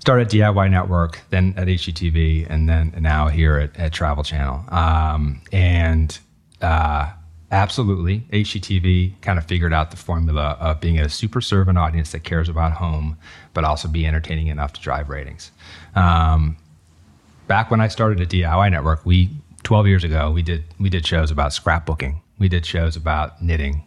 started 0.00 0.28
DIY 0.28 0.70
Network, 0.70 1.20
then 1.30 1.54
at 1.56 1.68
HGTV, 1.68 2.46
and 2.48 2.68
then 2.68 2.94
now 2.98 3.28
here 3.28 3.58
at, 3.58 3.76
at 3.76 3.92
Travel 3.92 4.24
Channel. 4.24 4.64
Um, 4.68 5.40
and 5.52 6.18
uh, 6.62 7.12
absolutely, 7.50 8.20
HGTV 8.32 9.20
kind 9.20 9.38
of 9.38 9.44
figured 9.44 9.72
out 9.72 9.90
the 9.90 9.96
formula 9.96 10.56
of 10.60 10.80
being 10.80 10.98
a 10.98 11.08
super 11.08 11.40
servant 11.40 11.78
audience 11.78 12.12
that 12.12 12.24
cares 12.24 12.48
about 12.48 12.72
home, 12.72 13.16
but 13.54 13.64
also 13.64 13.88
be 13.88 14.06
entertaining 14.06 14.48
enough 14.48 14.72
to 14.74 14.80
drive 14.80 15.08
ratings. 15.08 15.50
Um, 15.94 16.56
back 17.46 17.70
when 17.70 17.80
I 17.80 17.88
started 17.88 18.20
at 18.20 18.28
DIY 18.28 18.70
Network, 18.70 19.04
we 19.04 19.30
12 19.64 19.86
years 19.86 20.04
ago, 20.04 20.30
we 20.30 20.42
did 20.42 20.64
we 20.78 20.88
did 20.88 21.06
shows 21.06 21.30
about 21.30 21.50
scrapbooking. 21.50 22.20
We 22.38 22.48
did 22.48 22.64
shows 22.64 22.96
about 22.96 23.42
knitting. 23.42 23.84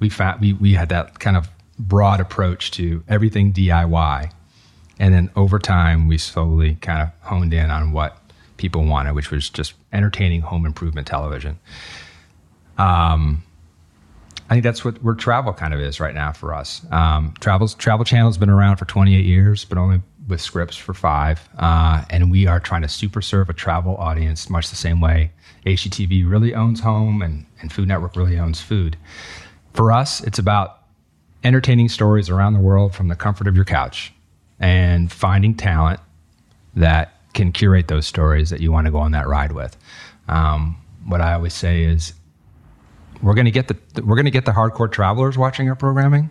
We 0.00 0.08
found 0.08 0.40
we 0.40 0.52
we 0.52 0.74
had 0.74 0.88
that 0.88 1.20
kind 1.20 1.36
of 1.36 1.48
broad 1.88 2.20
approach 2.20 2.70
to 2.72 3.02
everything 3.08 3.52
DIY. 3.52 4.32
And 4.98 5.14
then 5.14 5.30
over 5.36 5.58
time, 5.58 6.08
we 6.08 6.18
slowly 6.18 6.76
kind 6.76 7.02
of 7.02 7.08
honed 7.26 7.52
in 7.52 7.70
on 7.70 7.92
what 7.92 8.18
people 8.56 8.84
wanted, 8.84 9.14
which 9.14 9.30
was 9.30 9.50
just 9.50 9.74
entertaining 9.92 10.42
home 10.42 10.64
improvement 10.64 11.06
television. 11.06 11.58
Um, 12.78 13.42
I 14.48 14.54
think 14.54 14.64
that's 14.64 14.84
what 14.84 15.02
where 15.02 15.14
travel 15.14 15.52
kind 15.52 15.72
of 15.72 15.80
is 15.80 15.98
right 15.98 16.14
now 16.14 16.32
for 16.32 16.54
us. 16.54 16.84
Um, 16.90 17.34
travels 17.40 17.74
Travel 17.74 18.04
Channel's 18.04 18.38
been 18.38 18.50
around 18.50 18.76
for 18.76 18.84
28 18.84 19.24
years, 19.24 19.64
but 19.64 19.78
only 19.78 20.02
with 20.28 20.40
Scripps 20.40 20.76
for 20.76 20.94
five, 20.94 21.48
uh, 21.58 22.04
and 22.10 22.30
we 22.30 22.46
are 22.46 22.60
trying 22.60 22.82
to 22.82 22.88
super 22.88 23.20
serve 23.22 23.48
a 23.48 23.52
travel 23.52 23.96
audience 23.96 24.48
much 24.48 24.70
the 24.70 24.76
same 24.76 25.00
way 25.00 25.32
HGTV 25.66 26.28
really 26.28 26.54
owns 26.54 26.80
home 26.80 27.22
and, 27.22 27.46
and 27.60 27.72
Food 27.72 27.88
Network 27.88 28.16
really 28.16 28.38
owns 28.38 28.60
food. 28.60 28.96
For 29.74 29.90
us, 29.92 30.20
it's 30.22 30.38
about 30.38 30.81
entertaining 31.44 31.88
stories 31.88 32.30
around 32.30 32.54
the 32.54 32.60
world 32.60 32.94
from 32.94 33.08
the 33.08 33.16
comfort 33.16 33.46
of 33.46 33.56
your 33.56 33.64
couch 33.64 34.12
and 34.60 35.10
finding 35.10 35.54
talent 35.54 36.00
that 36.74 37.20
can 37.34 37.52
curate 37.52 37.88
those 37.88 38.06
stories 38.06 38.50
that 38.50 38.60
you 38.60 38.70
want 38.70 38.86
to 38.86 38.90
go 38.90 38.98
on 38.98 39.12
that 39.12 39.26
ride 39.26 39.52
with. 39.52 39.76
Um, 40.28 40.76
what 41.06 41.20
I 41.20 41.34
always 41.34 41.54
say 41.54 41.82
is, 41.84 42.14
we're 43.22 43.34
going 43.34 43.44
to 43.44 43.50
get 43.52 43.68
the 43.68 44.02
we're 44.02 44.16
going 44.16 44.24
to 44.24 44.32
get 44.32 44.46
the 44.46 44.52
hardcore 44.52 44.90
travelers 44.90 45.38
watching 45.38 45.68
our 45.68 45.76
programming, 45.76 46.30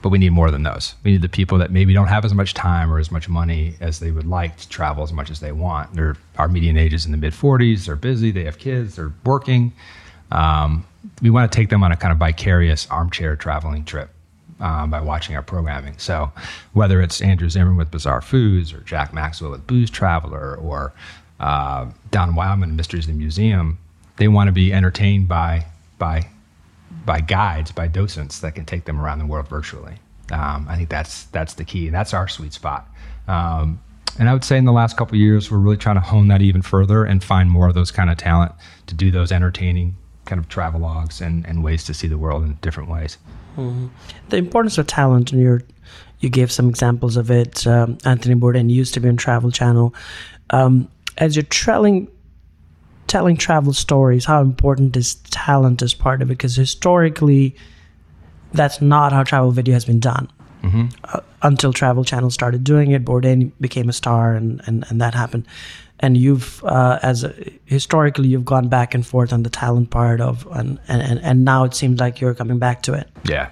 but 0.00 0.08
we 0.08 0.18
need 0.18 0.30
more 0.30 0.50
than 0.50 0.62
those. 0.62 0.94
We 1.04 1.12
need 1.12 1.22
the 1.22 1.28
people 1.28 1.58
that 1.58 1.70
maybe 1.70 1.92
don't 1.92 2.06
have 2.06 2.24
as 2.24 2.32
much 2.32 2.54
time 2.54 2.92
or 2.92 2.98
as 2.98 3.10
much 3.10 3.28
money 3.28 3.74
as 3.80 3.98
they 3.98 4.10
would 4.10 4.26
like 4.26 4.56
to 4.56 4.68
travel 4.68 5.02
as 5.02 5.12
much 5.12 5.30
as 5.30 5.40
they 5.40 5.52
want. 5.52 5.94
They're, 5.94 6.16
our 6.38 6.48
median 6.48 6.78
age 6.78 6.94
is 6.94 7.04
in 7.04 7.12
the 7.12 7.18
mid 7.18 7.34
40s. 7.34 7.86
They're 7.86 7.96
busy. 7.96 8.30
They 8.30 8.44
have 8.44 8.58
kids. 8.58 8.96
They're 8.96 9.12
working. 9.24 9.72
Um, 10.32 10.86
we 11.22 11.30
want 11.30 11.50
to 11.50 11.56
take 11.56 11.68
them 11.70 11.82
on 11.82 11.92
a 11.92 11.96
kind 11.96 12.12
of 12.12 12.18
vicarious 12.18 12.86
armchair 12.90 13.36
traveling 13.36 13.84
trip 13.84 14.10
um, 14.60 14.90
by 14.90 15.00
watching 15.00 15.36
our 15.36 15.42
programming. 15.42 15.96
So 15.98 16.32
whether 16.72 17.00
it's 17.00 17.20
Andrew 17.20 17.48
Zimmern 17.48 17.76
with 17.76 17.90
Bizarre 17.90 18.20
Foods 18.20 18.72
or 18.72 18.80
Jack 18.80 19.12
Maxwell 19.12 19.50
with 19.50 19.66
Booze 19.66 19.90
Traveler 19.90 20.56
or 20.56 20.92
uh, 21.40 21.86
Don 22.10 22.34
Wildman 22.34 22.70
and 22.70 22.76
Mysteries 22.76 23.04
of 23.04 23.14
the 23.14 23.18
Museum, 23.18 23.78
they 24.16 24.28
want 24.28 24.48
to 24.48 24.52
be 24.52 24.72
entertained 24.72 25.28
by 25.28 25.66
by 25.98 26.26
by 27.04 27.20
guides, 27.20 27.72
by 27.72 27.86
docents 27.86 28.40
that 28.40 28.54
can 28.54 28.64
take 28.64 28.84
them 28.84 29.00
around 29.00 29.18
the 29.18 29.26
world 29.26 29.48
virtually. 29.48 29.94
Um, 30.32 30.66
I 30.68 30.76
think 30.76 30.88
that's 30.88 31.24
that's 31.24 31.54
the 31.54 31.64
key, 31.64 31.86
and 31.86 31.94
that's 31.94 32.14
our 32.14 32.26
sweet 32.28 32.52
spot. 32.52 32.88
Um, 33.28 33.80
and 34.18 34.30
I 34.30 34.32
would 34.32 34.44
say 34.44 34.56
in 34.56 34.64
the 34.64 34.72
last 34.72 34.96
couple 34.96 35.18
years, 35.18 35.50
we're 35.50 35.58
really 35.58 35.76
trying 35.76 35.96
to 35.96 36.00
hone 36.00 36.28
that 36.28 36.40
even 36.40 36.62
further 36.62 37.04
and 37.04 37.22
find 37.22 37.50
more 37.50 37.68
of 37.68 37.74
those 37.74 37.90
kind 37.90 38.08
of 38.08 38.16
talent 38.16 38.52
to 38.86 38.94
do 38.94 39.10
those 39.10 39.30
entertaining 39.30 39.94
kind 40.26 40.38
of 40.38 40.48
travelogues 40.48 41.20
and, 41.20 41.46
and 41.46 41.64
ways 41.64 41.84
to 41.84 41.94
see 41.94 42.08
the 42.08 42.18
world 42.18 42.44
in 42.44 42.54
different 42.60 42.90
ways. 42.90 43.18
Mm-hmm. 43.56 43.86
The 44.28 44.36
importance 44.36 44.78
of 44.78 44.86
talent, 44.86 45.32
and 45.32 45.40
you 45.40 45.60
you 46.20 46.28
gave 46.28 46.50
some 46.50 46.68
examples 46.68 47.16
of 47.16 47.30
it. 47.30 47.66
Um, 47.66 47.98
Anthony 48.04 48.34
Bourdain 48.34 48.70
used 48.70 48.94
to 48.94 49.00
be 49.00 49.08
on 49.08 49.16
Travel 49.16 49.50
Channel. 49.50 49.94
Um, 50.50 50.88
as 51.18 51.36
you're 51.36 51.42
telling 51.44 52.08
telling 53.06 53.36
travel 53.36 53.72
stories, 53.72 54.24
how 54.24 54.40
important 54.42 54.96
is 54.96 55.14
talent 55.30 55.82
as 55.82 55.94
part 55.94 56.22
of 56.22 56.28
it? 56.28 56.34
Because 56.34 56.56
historically, 56.56 57.54
that's 58.52 58.80
not 58.80 59.12
how 59.12 59.22
travel 59.22 59.52
video 59.52 59.74
has 59.74 59.84
been 59.84 60.00
done. 60.00 60.28
Mm-hmm. 60.62 60.86
Uh, 61.04 61.20
until 61.42 61.72
Travel 61.72 62.04
Channel 62.04 62.30
started 62.30 62.64
doing 62.64 62.90
it, 62.90 63.04
Bourdain 63.04 63.52
became 63.60 63.88
a 63.88 63.92
star, 63.92 64.34
and, 64.34 64.60
and, 64.66 64.84
and 64.88 65.00
that 65.00 65.14
happened. 65.14 65.46
And 66.00 66.16
you've, 66.16 66.62
uh, 66.64 66.98
as 67.02 67.24
a, 67.24 67.34
historically, 67.64 68.28
you've 68.28 68.44
gone 68.44 68.68
back 68.68 68.94
and 68.94 69.06
forth 69.06 69.32
on 69.32 69.42
the 69.42 69.50
talent 69.50 69.90
part 69.90 70.20
of, 70.20 70.46
and, 70.50 70.78
and, 70.88 71.18
and 71.20 71.44
now 71.44 71.64
it 71.64 71.74
seems 71.74 72.00
like 72.00 72.20
you're 72.20 72.34
coming 72.34 72.58
back 72.58 72.82
to 72.82 72.94
it. 72.94 73.08
Yeah. 73.24 73.50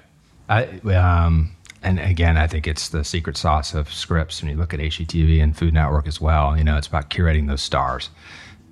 I, 0.49 0.65
um, 0.95 1.55
and 1.83 2.01
again, 2.01 2.37
I 2.37 2.47
think 2.47 2.67
it's 2.67 2.89
the 2.89 3.05
secret 3.05 3.37
sauce 3.37 3.75
of 3.75 3.93
Scripps 3.93 4.43
When 4.43 4.51
you 4.51 4.57
look 4.57 4.75
at 4.75 4.81
HGTV 4.81 5.43
and 5.43 5.57
Food 5.57 5.75
Network 5.75 6.07
as 6.07 6.21
well, 6.21 6.57
you 6.57 6.65
know, 6.65 6.77
it's 6.77 6.87
about 6.87 7.11
curating 7.11 7.47
those 7.47 7.63
stars. 7.63 8.11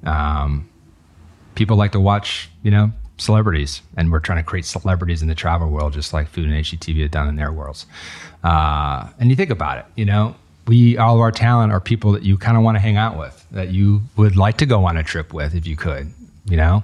Um, 0.04 0.68
people 1.54 1.76
like 1.76 1.92
to 1.92 2.00
watch, 2.00 2.50
you 2.62 2.70
know, 2.70 2.92
celebrities, 3.18 3.82
and 3.96 4.10
we're 4.10 4.20
trying 4.20 4.38
to 4.38 4.44
create 4.44 4.64
celebrities 4.64 5.22
in 5.22 5.28
the 5.28 5.34
travel 5.34 5.68
world, 5.68 5.92
just 5.92 6.12
like 6.12 6.28
Food 6.28 6.46
and 6.46 6.54
HGTV 6.54 7.02
have 7.02 7.10
done 7.10 7.28
in 7.28 7.36
their 7.36 7.52
worlds. 7.52 7.86
Uh, 8.42 9.08
and 9.18 9.30
you 9.30 9.36
think 9.36 9.50
about 9.50 9.78
it, 9.78 9.84
you 9.94 10.04
know, 10.04 10.34
we 10.66 10.96
all 10.96 11.14
of 11.16 11.20
our 11.20 11.32
talent 11.32 11.72
are 11.72 11.80
people 11.80 12.12
that 12.12 12.22
you 12.22 12.38
kind 12.38 12.56
of 12.56 12.62
want 12.62 12.76
to 12.76 12.80
hang 12.80 12.96
out 12.96 13.18
with, 13.18 13.41
that 13.52 13.68
you 13.68 14.02
would 14.16 14.36
like 14.36 14.58
to 14.58 14.66
go 14.66 14.84
on 14.86 14.96
a 14.96 15.02
trip 15.02 15.32
with 15.32 15.54
if 15.54 15.66
you 15.66 15.76
could, 15.76 16.12
you 16.46 16.56
know, 16.56 16.82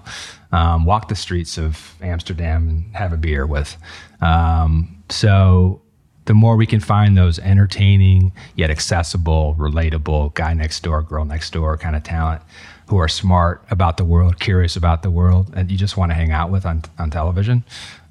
um, 0.52 0.84
walk 0.84 1.08
the 1.08 1.16
streets 1.16 1.58
of 1.58 1.94
Amsterdam 2.00 2.68
and 2.68 2.96
have 2.96 3.12
a 3.12 3.16
beer 3.16 3.46
with. 3.46 3.76
Um, 4.20 5.02
so 5.08 5.80
the 6.26 6.34
more 6.34 6.56
we 6.56 6.66
can 6.66 6.80
find 6.80 7.16
those 7.16 7.38
entertaining 7.38 8.32
yet 8.54 8.70
accessible, 8.70 9.56
relatable 9.58 10.34
guy 10.34 10.52
next 10.52 10.82
door, 10.82 11.02
girl 11.02 11.25
next 11.25 11.52
door 11.52 11.76
kind 11.78 11.96
of 11.96 12.02
talent 12.02 12.42
who 12.88 12.98
are 12.98 13.08
smart 13.08 13.62
about 13.70 13.96
the 13.96 14.04
world, 14.04 14.38
curious 14.38 14.76
about 14.76 15.02
the 15.02 15.10
world, 15.10 15.52
and 15.54 15.70
you 15.70 15.76
just 15.76 15.96
want 15.96 16.10
to 16.10 16.14
hang 16.14 16.30
out 16.30 16.50
with 16.50 16.64
on, 16.64 16.82
on 16.98 17.10
television. 17.10 17.64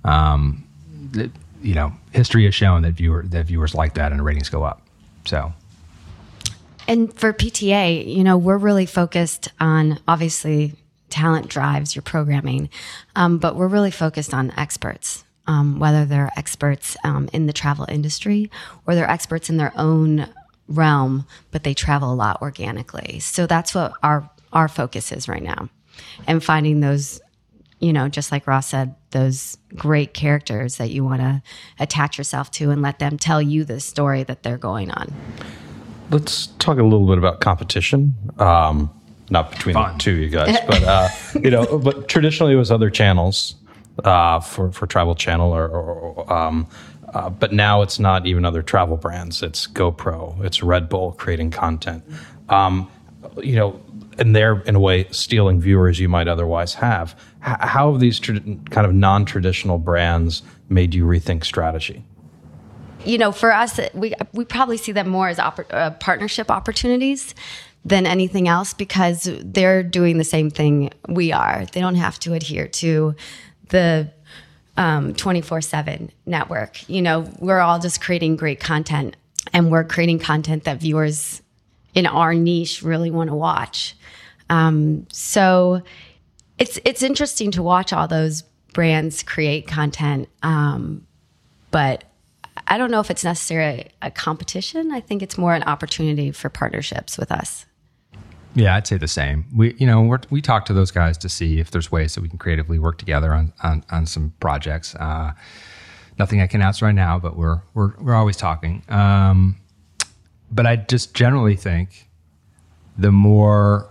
Um, 0.03 0.67
it, 1.13 1.31
you 1.61 1.73
know, 1.73 1.93
history 2.11 2.45
has 2.45 2.53
shown 2.53 2.83
that 2.83 2.93
viewer 2.93 3.23
that 3.27 3.45
viewers 3.47 3.73
like 3.73 3.95
that 3.95 4.11
and 4.11 4.23
ratings 4.23 4.49
go 4.49 4.63
up. 4.63 4.81
So. 5.25 5.53
And 6.87 7.13
for 7.13 7.33
PTA, 7.33 8.07
you 8.07 8.23
know, 8.23 8.37
we're 8.37 8.57
really 8.57 8.85
focused 8.85 9.49
on 9.59 9.99
obviously 10.07 10.73
talent 11.09 11.47
drives 11.47 11.95
your 11.95 12.01
programming, 12.01 12.69
um, 13.15 13.37
but 13.37 13.55
we're 13.55 13.67
really 13.67 13.91
focused 13.91 14.33
on 14.33 14.53
experts. 14.57 15.23
Um, 15.49 15.79
whether 15.79 16.03
they're 16.03 16.29
experts 16.35 16.97
um, 17.05 17.29
in 17.31 17.47
the 17.47 17.53
travel 17.53 17.85
industry 17.87 18.51
or 18.85 18.95
they're 18.95 19.09
experts 19.09 19.49
in 19.49 19.55
their 19.55 19.71
own 19.77 20.27
realm, 20.67 21.25
but 21.51 21.63
they 21.63 21.73
travel 21.73 22.11
a 22.11 22.15
lot 22.15 22.41
organically. 22.41 23.19
So 23.19 23.47
that's 23.47 23.73
what 23.73 23.93
our 24.03 24.29
our 24.51 24.67
focus 24.67 25.11
is 25.13 25.29
right 25.29 25.43
now, 25.43 25.69
and 26.25 26.43
finding 26.43 26.81
those, 26.81 27.21
you 27.79 27.93
know, 27.93 28.09
just 28.09 28.29
like 28.29 28.45
Ross 28.45 28.67
said, 28.67 28.95
those 29.11 29.57
great 29.73 30.13
characters 30.13 30.77
that 30.77 30.89
you 30.89 31.05
want 31.05 31.21
to 31.21 31.41
attach 31.79 32.17
yourself 32.17 32.51
to 32.51 32.71
and 32.71 32.81
let 32.81 32.99
them 32.99 33.17
tell 33.17 33.41
you 33.41 33.63
the 33.63 33.79
story 33.79 34.23
that 34.23 34.43
they're 34.43 34.57
going 34.57 34.91
on. 34.91 35.13
Let's 36.09 36.47
talk 36.59 36.77
a 36.77 36.83
little 36.83 37.07
bit 37.07 37.17
about 37.17 37.41
competition. 37.41 38.13
Um, 38.39 38.89
not 39.29 39.51
between 39.51 39.73
Fun. 39.73 39.93
the 39.93 39.99
two 39.99 40.11
of 40.13 40.17
you 40.19 40.29
guys, 40.29 40.57
but 40.67 40.83
uh, 40.83 41.09
you 41.41 41.49
know, 41.49 41.77
but 41.79 42.07
traditionally 42.07 42.53
it 42.53 42.57
was 42.57 42.71
other 42.71 42.89
channels 42.89 43.55
uh, 44.03 44.39
for 44.39 44.71
for 44.71 44.87
Travel 44.87 45.15
Channel 45.15 45.53
or, 45.53 45.67
or 45.67 46.33
um, 46.33 46.67
uh, 47.13 47.29
but 47.29 47.51
now 47.51 47.81
it's 47.81 47.99
not 47.99 48.25
even 48.25 48.45
other 48.45 48.61
travel 48.61 48.97
brands. 48.97 49.41
It's 49.43 49.67
GoPro, 49.67 50.43
it's 50.43 50.63
Red 50.63 50.89
Bull 50.89 51.13
creating 51.13 51.51
content. 51.51 52.03
Um, 52.49 52.89
you 53.41 53.55
know, 53.55 53.79
and 54.17 54.35
they're 54.35 54.61
in 54.61 54.75
a 54.75 54.79
way 54.79 55.07
stealing 55.11 55.59
viewers 55.59 55.99
you 55.99 56.09
might 56.09 56.27
otherwise 56.27 56.73
have. 56.75 57.15
H- 57.45 57.57
how 57.59 57.91
have 57.91 57.99
these 57.99 58.19
tra- 58.19 58.39
kind 58.39 58.87
of 58.87 58.93
non-traditional 58.93 59.77
brands 59.77 60.43
made 60.69 60.93
you 60.93 61.05
rethink 61.05 61.43
strategy? 61.43 62.03
You 63.07 63.17
know, 63.17 63.31
for 63.31 63.53
us, 63.53 63.79
we 63.93 64.13
we 64.33 64.43
probably 64.45 64.77
see 64.77 64.91
them 64.91 65.07
more 65.07 65.29
as 65.29 65.37
oppor- 65.37 65.73
uh, 65.73 65.91
partnership 65.91 66.51
opportunities 66.51 67.33
than 67.85 68.05
anything 68.05 68.47
else 68.49 68.73
because 68.73 69.29
they're 69.43 69.81
doing 69.81 70.17
the 70.17 70.25
same 70.25 70.49
thing 70.49 70.91
we 71.07 71.31
are. 71.31 71.65
They 71.71 71.79
don't 71.79 71.95
have 71.95 72.19
to 72.19 72.33
adhere 72.33 72.67
to 72.67 73.15
the 73.69 74.11
um, 74.75 75.13
24 75.15 75.61
7 75.61 76.11
network. 76.25 76.87
You 76.89 77.01
know, 77.01 77.31
we're 77.39 77.59
all 77.59 77.79
just 77.79 78.01
creating 78.01 78.35
great 78.35 78.59
content 78.59 79.15
and 79.53 79.71
we're 79.71 79.85
creating 79.85 80.19
content 80.19 80.65
that 80.65 80.81
viewers 80.81 81.41
in 81.95 82.05
our 82.05 82.33
niche 82.33 82.83
really 82.83 83.09
want 83.09 83.29
to 83.29 83.35
watch. 83.35 83.95
Um, 84.49 85.07
so 85.11 85.81
it's 86.57 86.79
it's 86.85 87.03
interesting 87.03 87.51
to 87.51 87.63
watch 87.63 87.93
all 87.93 88.07
those 88.07 88.43
brands 88.73 89.23
create 89.23 89.65
content, 89.65 90.29
um, 90.43 91.07
but 91.71 92.03
I 92.67 92.77
don't 92.77 92.91
know 92.91 92.99
if 92.99 93.09
it's 93.11 93.23
necessarily 93.23 93.87
a 94.01 94.11
competition. 94.11 94.91
I 94.91 94.99
think 94.99 95.21
it's 95.21 95.37
more 95.37 95.53
an 95.53 95.63
opportunity 95.63 96.31
for 96.31 96.49
partnerships 96.49 97.17
with 97.17 97.31
us. 97.31 97.65
Yeah, 98.55 98.75
I'd 98.75 98.87
say 98.87 98.97
the 98.97 99.07
same. 99.07 99.45
We, 99.55 99.75
you 99.75 99.85
know, 99.85 100.17
we 100.29 100.41
talk 100.41 100.65
to 100.65 100.73
those 100.73 100.89
guys 100.89 101.17
to 101.19 101.29
see 101.29 101.59
if 101.59 101.69
there's 101.69 101.91
ways 101.91 102.15
that 102.15 102.21
we 102.21 102.29
can 102.29 102.39
creatively 102.39 102.79
work 102.79 102.97
together 102.97 103.33
on 103.33 103.53
on, 103.61 103.83
on 103.91 104.05
some 104.05 104.33
projects. 104.39 104.95
Uh, 104.95 105.33
nothing 106.17 106.41
I 106.41 106.47
can 106.47 106.61
announce 106.61 106.81
right 106.81 106.95
now, 106.95 107.19
but 107.19 107.35
we're 107.35 107.61
we're 107.73 107.93
we're 107.99 108.15
always 108.15 108.37
talking. 108.37 108.81
Um, 108.89 109.57
but 110.51 110.65
I 110.65 110.77
just 110.77 111.13
generally 111.13 111.55
think 111.55 112.07
the 112.97 113.11
more 113.11 113.89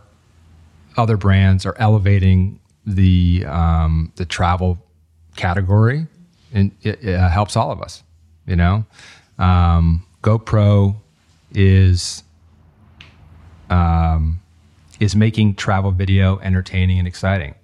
other 0.97 1.17
brands 1.17 1.65
are 1.67 1.77
elevating 1.79 2.59
the 2.85 3.45
um, 3.47 4.13
the 4.17 4.25
travel 4.25 4.79
category, 5.37 6.07
and 6.53 6.73
it, 6.83 7.05
it, 7.05 7.19
helps 7.19 7.57
all 7.57 7.71
of 7.71 7.81
us. 7.83 8.03
You 8.47 8.57
know, 8.57 8.85
um, 9.39 10.07
GoPro 10.23 10.97
is 11.53 12.23
um, 13.71 14.41
is 15.01 15.17
making 15.17 15.55
travel 15.57 15.91
video 15.91 16.39
entertaining 16.39 16.99
and 16.99 17.09
exciting. 17.09 17.55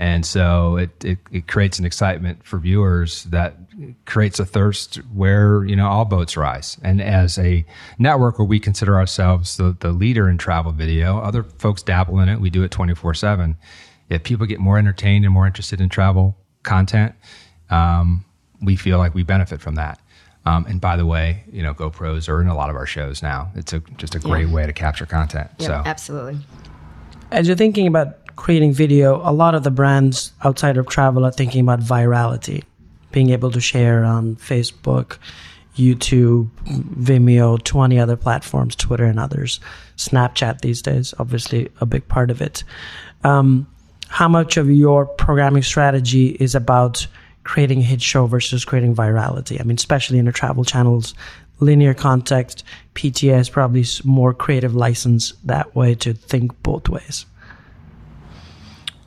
And 0.00 0.24
so 0.24 0.76
it, 0.76 1.04
it, 1.04 1.18
it, 1.30 1.46
creates 1.46 1.78
an 1.78 1.84
excitement 1.84 2.42
for 2.42 2.58
viewers 2.58 3.24
that 3.24 3.54
creates 4.06 4.40
a 4.40 4.46
thirst 4.46 4.96
where, 5.12 5.62
you 5.66 5.76
know, 5.76 5.86
all 5.86 6.06
boats 6.06 6.38
rise. 6.38 6.78
And 6.82 7.02
as 7.02 7.38
a 7.38 7.66
network 7.98 8.38
where 8.38 8.46
we 8.46 8.58
consider 8.58 8.96
ourselves 8.96 9.58
the, 9.58 9.76
the 9.78 9.92
leader 9.92 10.26
in 10.30 10.38
travel 10.38 10.72
video, 10.72 11.18
other 11.18 11.42
folks 11.42 11.82
dabble 11.82 12.18
in 12.20 12.30
it. 12.30 12.40
We 12.40 12.48
do 12.48 12.62
it 12.62 12.70
24 12.70 13.12
seven. 13.12 13.58
If 14.08 14.22
people 14.22 14.46
get 14.46 14.58
more 14.58 14.78
entertained 14.78 15.26
and 15.26 15.34
more 15.34 15.46
interested 15.46 15.82
in 15.82 15.90
travel 15.90 16.34
content, 16.62 17.14
um, 17.68 18.24
we 18.62 18.76
feel 18.76 18.98
like 18.98 19.14
we 19.14 19.22
benefit 19.22 19.60
from 19.60 19.76
that. 19.76 20.00
Um, 20.46 20.64
and 20.66 20.80
by 20.80 20.96
the 20.96 21.04
way, 21.04 21.44
you 21.52 21.62
know, 21.62 21.74
GoPros 21.74 22.28
are 22.28 22.40
in 22.40 22.48
a 22.48 22.54
lot 22.54 22.70
of 22.70 22.76
our 22.76 22.86
shows 22.86 23.22
now. 23.22 23.50
It's 23.54 23.72
a, 23.72 23.80
just 23.98 24.14
a 24.14 24.18
great 24.18 24.48
yeah. 24.48 24.54
way 24.54 24.66
to 24.66 24.72
capture 24.72 25.06
content. 25.06 25.50
Yeah, 25.58 25.66
so 25.66 25.72
absolutely. 25.84 26.38
As 27.30 27.46
you're 27.46 27.56
thinking 27.56 27.86
about 27.86 28.34
creating 28.36 28.72
video, 28.72 29.20
a 29.28 29.32
lot 29.32 29.54
of 29.54 29.64
the 29.64 29.70
brands 29.70 30.32
outside 30.42 30.76
of 30.78 30.88
travel 30.88 31.24
are 31.26 31.30
thinking 31.30 31.60
about 31.60 31.80
virality, 31.80 32.64
being 33.12 33.30
able 33.30 33.50
to 33.50 33.60
share 33.60 34.02
on 34.02 34.36
Facebook, 34.36 35.18
YouTube, 35.76 36.48
Vimeo, 36.66 37.62
20 37.62 37.98
other 37.98 38.16
platforms, 38.16 38.74
Twitter, 38.74 39.04
and 39.04 39.20
others. 39.20 39.60
Snapchat 39.96 40.62
these 40.62 40.80
days, 40.80 41.14
obviously, 41.18 41.68
a 41.80 41.86
big 41.86 42.08
part 42.08 42.30
of 42.30 42.40
it. 42.40 42.64
Um, 43.24 43.66
how 44.08 44.28
much 44.28 44.56
of 44.56 44.70
your 44.70 45.06
programming 45.06 45.62
strategy 45.62 46.30
is 46.40 46.54
about 46.54 47.06
creating 47.44 47.80
a 47.80 47.82
hit 47.82 48.02
show 48.02 48.26
versus 48.26 48.64
creating 48.64 48.94
virality? 48.94 49.60
I 49.60 49.64
mean, 49.64 49.76
especially 49.76 50.18
in 50.18 50.26
the 50.26 50.32
travel 50.32 50.64
channels, 50.64 51.14
linear 51.60 51.94
context, 51.94 52.64
PTA 52.94 53.38
is 53.38 53.48
probably 53.48 53.84
more 54.04 54.34
creative 54.34 54.74
license 54.74 55.32
that 55.44 55.74
way 55.74 55.94
to 55.96 56.12
think 56.12 56.62
both 56.62 56.88
ways. 56.88 57.26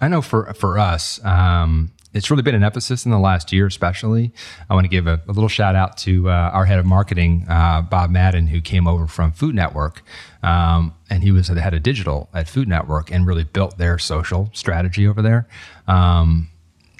I 0.01 0.07
know 0.09 0.21
for 0.21 0.53
for 0.53 0.77
us, 0.77 1.23
um, 1.23 1.91
it's 2.13 2.29
really 2.29 2.43
been 2.43 2.55
an 2.55 2.63
emphasis 2.63 3.05
in 3.05 3.11
the 3.11 3.19
last 3.19 3.51
year, 3.51 3.65
especially. 3.65 4.31
I 4.69 4.75
want 4.75 4.85
to 4.85 4.89
give 4.89 5.07
a, 5.07 5.21
a 5.27 5.31
little 5.31 5.47
shout 5.49 5.75
out 5.75 5.97
to 5.99 6.29
uh, 6.29 6.51
our 6.53 6.65
head 6.65 6.77
of 6.77 6.85
marketing, 6.85 7.45
uh, 7.49 7.81
Bob 7.81 8.11
Madden, 8.11 8.47
who 8.47 8.61
came 8.61 8.87
over 8.87 9.07
from 9.07 9.31
Food 9.31 9.55
Network. 9.55 10.03
Um, 10.43 10.93
and 11.09 11.23
he 11.23 11.31
was 11.31 11.47
the 11.47 11.61
head 11.61 11.73
of 11.73 11.81
digital 11.81 12.29
at 12.33 12.47
Food 12.47 12.67
Network 12.67 13.11
and 13.11 13.25
really 13.25 13.43
built 13.43 13.77
their 13.77 13.97
social 13.97 14.49
strategy 14.53 15.07
over 15.07 15.21
there. 15.21 15.47
Um, 15.87 16.49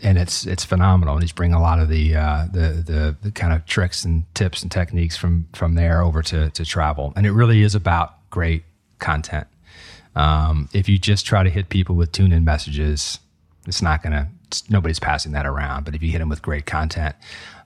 and 0.04 0.18
it's 0.18 0.46
it's 0.46 0.64
phenomenal. 0.64 1.16
And 1.16 1.24
he's 1.24 1.32
bringing 1.32 1.56
a 1.56 1.62
lot 1.62 1.80
of 1.80 1.90
the, 1.90 2.16
uh, 2.16 2.46
the, 2.52 2.84
the 2.86 3.16
the 3.22 3.32
kind 3.32 3.54
of 3.54 3.66
tricks 3.66 4.04
and 4.06 4.24
tips 4.36 4.62
and 4.62 4.72
techniques 4.72 5.18
from 5.18 5.48
from 5.54 5.76
there 5.76 6.02
over 6.02 6.22
to 6.24 6.50
to 6.52 6.66
travel. 6.66 7.14
And 7.16 7.26
it 7.26 7.32
really 7.32 7.62
is 7.62 7.74
about 7.74 8.30
great 8.30 8.64
content. 9.00 9.48
Um, 10.16 10.70
if 10.74 10.88
you 10.88 11.00
just 11.00 11.26
try 11.26 11.44
to 11.44 11.50
hit 11.50 11.70
people 11.70 11.96
with 11.96 12.12
tune 12.12 12.32
in 12.32 12.44
messages, 12.44 13.20
it's 13.66 13.82
not 13.82 14.04
going 14.04 14.14
to 14.14 14.28
nobody's 14.70 15.00
passing 15.00 15.32
that 15.32 15.46
around. 15.46 15.86
But 15.86 15.96
if 15.96 16.04
you 16.04 16.12
hit 16.12 16.20
them 16.20 16.30
with 16.30 16.42
great 16.42 16.66
content 16.66 17.16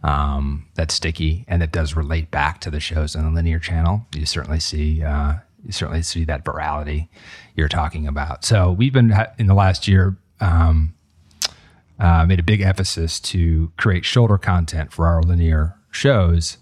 um, 0.04 0.66
that's 0.76 0.94
sticky 0.94 1.44
and 1.48 1.62
that 1.62 1.72
does 1.72 1.96
relate 1.96 2.32
back 2.32 2.62
to 2.62 2.72
the 2.72 2.80
shows 2.80 3.16
on 3.16 3.26
the 3.26 3.32
linear 3.32 3.60
channel, 3.60 4.06
you 4.14 4.26
certainly 4.26 4.60
see 4.60 5.04
uh, 5.04 5.34
you 5.66 5.72
certainly 5.72 6.04
see 6.04 6.24
that 6.26 6.46
virality 6.46 7.10
you're 7.56 7.68
talking 7.68 8.08
about. 8.08 8.46
So 8.46 8.72
we've 8.72 8.94
been 8.94 9.14
in 9.38 9.48
the 9.48 9.56
last 9.56 9.88
year. 9.88 10.16
Um, 10.40 10.94
uh, 12.00 12.26
made 12.26 12.40
a 12.40 12.44
big 12.44 12.62
emphasis 12.62 13.20
to 13.20 13.72
create 13.78 14.06
shoulder 14.06 14.38
content 14.38 14.92
for 14.92 15.08
our 15.08 15.22
linear 15.22 15.76
shows 15.92 16.58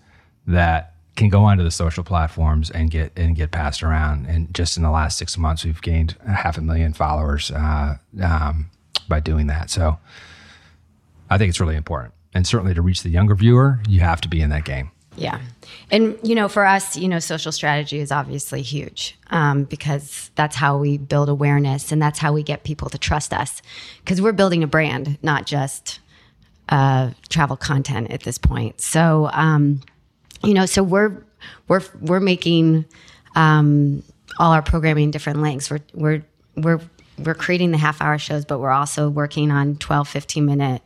that 0.47 0.93
can 1.15 1.29
go 1.29 1.43
onto 1.43 1.63
the 1.63 1.71
social 1.71 2.03
platforms 2.03 2.69
and 2.69 2.91
get 2.91 3.11
and 3.15 3.35
get 3.35 3.51
passed 3.51 3.83
around. 3.83 4.25
And 4.25 4.53
just 4.53 4.77
in 4.77 4.83
the 4.83 4.91
last 4.91 5.17
six 5.17 5.37
months, 5.37 5.65
we've 5.65 5.81
gained 5.81 6.15
half 6.25 6.57
a 6.57 6.61
million 6.61 6.93
followers 6.93 7.51
uh, 7.51 7.95
um, 8.21 8.69
by 9.07 9.19
doing 9.19 9.47
that. 9.47 9.69
So 9.69 9.97
I 11.29 11.37
think 11.37 11.49
it's 11.49 11.59
really 11.59 11.75
important. 11.75 12.13
And 12.33 12.45
certainly 12.45 12.73
to 12.73 12.81
reach 12.81 13.03
the 13.03 13.09
younger 13.09 13.35
viewer, 13.35 13.79
you 13.87 14.01
have 14.01 14.19
to 14.21 14.27
be 14.27 14.41
in 14.41 14.49
that 14.49 14.65
game. 14.65 14.91
Yeah. 15.17 15.39
And, 15.91 16.17
you 16.23 16.35
know, 16.35 16.47
for 16.47 16.65
us, 16.65 16.97
you 16.97 17.07
know, 17.07 17.19
social 17.19 17.51
strategy 17.51 17.99
is 17.99 18.11
obviously 18.11 18.61
huge 18.61 19.17
um, 19.29 19.63
because 19.63 20.31
that's 20.35 20.55
how 20.55 20.77
we 20.77 20.97
build 20.97 21.29
awareness 21.29 21.91
and 21.91 22.01
that's 22.01 22.19
how 22.19 22.33
we 22.33 22.43
get 22.43 22.63
people 22.63 22.89
to 22.89 22.97
trust 22.97 23.33
us 23.33 23.61
because 24.03 24.21
we're 24.21 24.33
building 24.33 24.63
a 24.63 24.67
brand, 24.67 25.17
not 25.21 25.45
just 25.45 25.99
uh, 26.69 27.11
travel 27.29 27.55
content 27.55 28.11
at 28.11 28.23
this 28.23 28.37
point. 28.37 28.81
So, 28.81 29.29
um, 29.33 29.81
you 30.43 30.53
know, 30.53 30.65
so 30.65 30.83
we're, 30.83 31.23
we're, 31.67 31.81
we're 32.01 32.19
making 32.19 32.85
um, 33.35 34.03
all 34.39 34.51
our 34.51 34.61
programming 34.61 35.11
different 35.11 35.41
lengths. 35.41 35.69
We're, 35.69 35.81
we're, 35.93 36.23
we're 36.55 36.81
we're 37.17 37.35
creating 37.35 37.71
the 37.71 37.77
half 37.77 38.01
hour 38.01 38.17
shows, 38.17 38.45
but 38.45 38.59
we're 38.59 38.71
also 38.71 39.09
working 39.09 39.51
on 39.51 39.77
12, 39.77 40.07
15 40.07 40.45
minute 40.45 40.81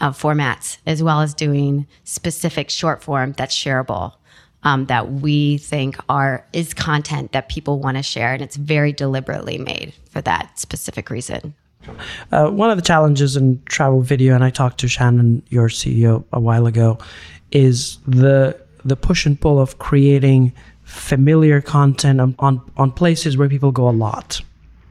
uh, 0.00 0.10
formats, 0.10 0.78
as 0.86 1.02
well 1.02 1.20
as 1.20 1.34
doing 1.34 1.86
specific 2.04 2.70
short 2.70 3.02
form 3.02 3.32
that's 3.32 3.54
shareable. 3.56 4.14
Um, 4.62 4.84
that 4.86 5.10
we 5.10 5.56
think 5.56 5.96
are 6.10 6.46
is 6.52 6.74
content 6.74 7.32
that 7.32 7.48
people 7.48 7.78
want 7.78 7.96
to 7.96 8.02
share, 8.02 8.34
and 8.34 8.42
it's 8.42 8.56
very 8.56 8.92
deliberately 8.92 9.56
made 9.56 9.94
for 10.10 10.20
that 10.20 10.58
specific 10.58 11.08
reason. 11.08 11.54
Uh, 12.30 12.50
one 12.50 12.70
of 12.70 12.76
the 12.76 12.82
challenges 12.82 13.38
in 13.38 13.62
travel 13.64 14.02
video, 14.02 14.34
and 14.34 14.44
I 14.44 14.50
talked 14.50 14.78
to 14.80 14.88
Shannon, 14.88 15.42
your 15.48 15.70
CEO, 15.70 16.24
a 16.34 16.40
while 16.40 16.66
ago, 16.66 16.98
is 17.52 17.96
the 18.06 18.60
the 18.84 18.96
push 18.96 19.24
and 19.24 19.40
pull 19.40 19.58
of 19.58 19.78
creating 19.78 20.52
familiar 20.84 21.60
content 21.60 22.20
on, 22.20 22.34
on, 22.38 22.60
on 22.76 22.90
places 22.90 23.36
where 23.36 23.48
people 23.48 23.72
go 23.72 23.88
a 23.88 23.90
lot. 23.90 24.40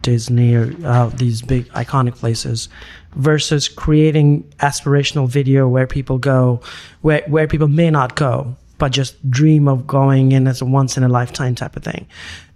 Disney 0.02 0.56
or 0.56 0.74
uh, 0.86 1.08
these 1.08 1.42
big 1.42 1.68
iconic 1.70 2.16
places 2.16 2.70
versus 3.16 3.68
creating 3.68 4.44
aspirational 4.60 5.28
video 5.28 5.68
where 5.68 5.88
people 5.88 6.18
go 6.18 6.62
where, 7.02 7.24
where 7.28 7.48
people 7.48 7.68
may 7.68 7.90
not 7.90 8.16
go 8.16 8.56
but 8.78 8.92
just 8.92 9.30
dream 9.30 9.68
of 9.68 9.86
going 9.86 10.32
in 10.32 10.48
as 10.48 10.62
a 10.62 10.66
once 10.66 10.96
in 10.96 11.04
a 11.04 11.10
lifetime 11.10 11.54
type 11.54 11.76
of 11.76 11.84
thing. 11.84 12.08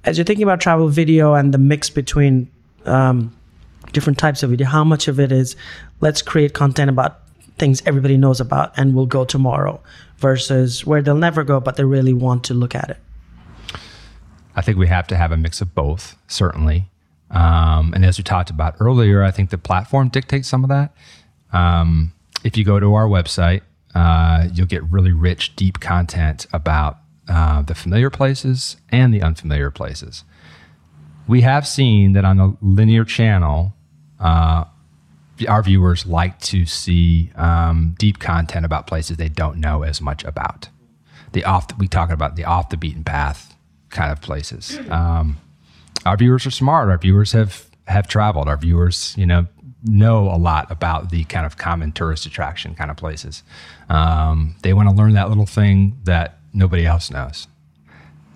As 0.06 0.17
you're 0.17 0.25
thinking 0.25 0.43
about 0.43 0.62
travel 0.62 0.88
video 0.88 1.34
and 1.34 1.53
the 1.53 1.58
mix 1.58 1.89
between 1.89 2.49
um, 2.86 3.36
different 3.91 4.17
types 4.17 4.41
of 4.43 4.49
video 4.49 4.67
how 4.67 4.84
much 4.84 5.08
of 5.08 5.19
it 5.19 5.32
is 5.32 5.56
let's 6.01 6.21
create 6.21 6.53
content 6.53 6.89
about 6.89 7.19
things 7.58 7.84
everybody 7.86 8.17
knows 8.17 8.41
about 8.41 8.73
and 8.77 8.95
will 8.95 9.06
go 9.06 9.23
tomorrow 9.23 9.79
versus 10.17 10.86
where 10.86 11.01
they'll 11.01 11.15
never 11.15 11.43
go 11.43 11.60
but 11.60 11.75
they 11.75 11.84
really 11.84 12.13
want 12.13 12.43
to 12.45 12.53
look 12.53 12.73
at 12.73 12.89
it? 12.89 12.97
I 14.56 14.62
think 14.62 14.77
we 14.77 14.88
have 14.88 15.08
to 15.08 15.17
have 15.17 15.32
a 15.32 15.38
mix 15.38 15.62
of 15.62 15.75
both 15.75 16.15
certainly 16.27 16.89
um, 17.34 17.93
and 17.93 18.06
as 18.06 18.17
we 18.17 18.24
talked 18.24 18.50
about 18.50 18.76
earlier, 18.80 19.24
I 19.24 19.32
think 19.32 19.50
the 19.50 19.58
platform 19.58 20.10
dictates 20.10 20.48
some 20.48 20.63
of 20.63 20.69
that. 20.69 20.93
Um, 21.52 22.13
if 22.43 22.56
you 22.56 22.63
go 22.63 22.80
to 22.80 22.93
our 22.93 23.08
website, 23.08 23.62
uh, 23.96 24.48
you'll 24.54 24.67
get 24.67 24.84
really 24.84 25.12
rich, 25.12 25.56
deep 25.56 25.80
content 25.80 26.46
about 26.54 27.00
uh, 27.28 27.63
the 27.63 27.76
familiar 27.76 28.10
places 28.10 28.78
and 28.89 29.13
the 29.13 29.22
unfamiliar 29.22 29.72
places. 29.72 30.24
We 31.28 31.41
have 31.41 31.67
seen 31.67 32.13
that 32.13 32.26
on 32.26 32.38
the 32.38 32.58
linear 32.62 33.06
channel, 33.06 33.74
uh, 34.19 34.65
our 35.48 35.63
viewers 35.63 36.06
like 36.06 36.39
to 36.39 36.65
see 36.65 37.32
um, 37.36 37.96
deep 37.98 38.19
content 38.19 38.65
about 38.65 38.86
places 38.88 39.17
they 39.17 39.30
don't 39.30 39.58
know 39.58 39.84
as 39.84 40.02
much 40.02 40.24
about. 40.24 40.69
The 41.32 41.43
off, 41.46 41.67
we 41.80 41.88
talk 41.88 42.12
about 42.12 42.36
the 42.36 42.46
off 42.46 42.69
the 42.69 42.78
beaten 42.78 43.04
path 43.04 43.56
kind 43.89 44.12
of 44.12 44.22
places. 44.22 44.78
Um, 44.89 45.38
our 46.06 46.18
viewers 46.18 46.46
are 46.46 46.52
smart. 46.52 46.89
Our 46.89 46.98
viewers 46.98 47.32
have 47.32 47.70
have 47.88 48.08
traveled. 48.08 48.48
Our 48.48 48.58
viewers, 48.58 49.13
you 49.18 49.26
know, 49.26 49.48
know 49.84 50.30
a 50.30 50.38
lot 50.38 50.72
about 50.72 51.10
the 51.10 51.24
kind 51.26 51.46
of 51.46 51.58
common 51.58 51.92
tourist 51.92 52.26
attraction 52.26 52.76
kind 52.76 52.89
of 52.89 52.98
places. 52.98 53.44
Um, 53.89 54.56
they 54.63 54.74
want 54.74 54.89
to 54.89 54.96
learn 54.96 55.13
that 55.13 55.30
little 55.30 55.46
thing 55.46 56.00
that 56.04 56.39
nobody 56.54 56.86
else 56.86 57.12
knows, 57.12 57.48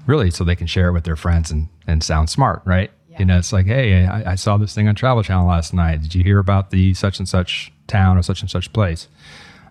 really, 0.06 0.32
so 0.32 0.44
they 0.44 0.56
can 0.56 0.68
share 0.68 0.90
it 0.90 0.94
with 0.94 1.04
their 1.04 1.16
friends 1.16 1.52
and 1.52 1.70
and 1.86 2.04
sound 2.04 2.30
smart, 2.30 2.62
right? 2.66 2.92
Yeah. 3.10 3.20
You 3.20 3.26
know, 3.26 3.38
it's 3.38 3.54
like, 3.54 3.66
hey, 3.66 4.06
I, 4.06 4.34
I, 4.34 4.36
saw 4.36 4.58
this 4.58 4.76
thing 4.76 4.88
on 4.88 4.96
Travel 4.96 5.24
Channel 5.24 5.48
last 5.48 5.74
night. 5.74 6.02
Did 6.02 6.16
you 6.16 6.24
hear 6.24 6.40
about 6.40 6.72
the 6.72 6.94
such 6.94 7.20
and 7.20 7.28
such 7.28 7.72
town 7.88 8.18
or 8.18 8.24
such 8.24 8.42
and 8.42 8.50
such 8.50 8.72
place? 8.74 9.08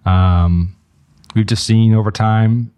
Um, 0.07 0.75
we've 1.35 1.47
just 1.47 1.65
seen 1.65 1.95
over 1.95 2.11
time 2.11 2.73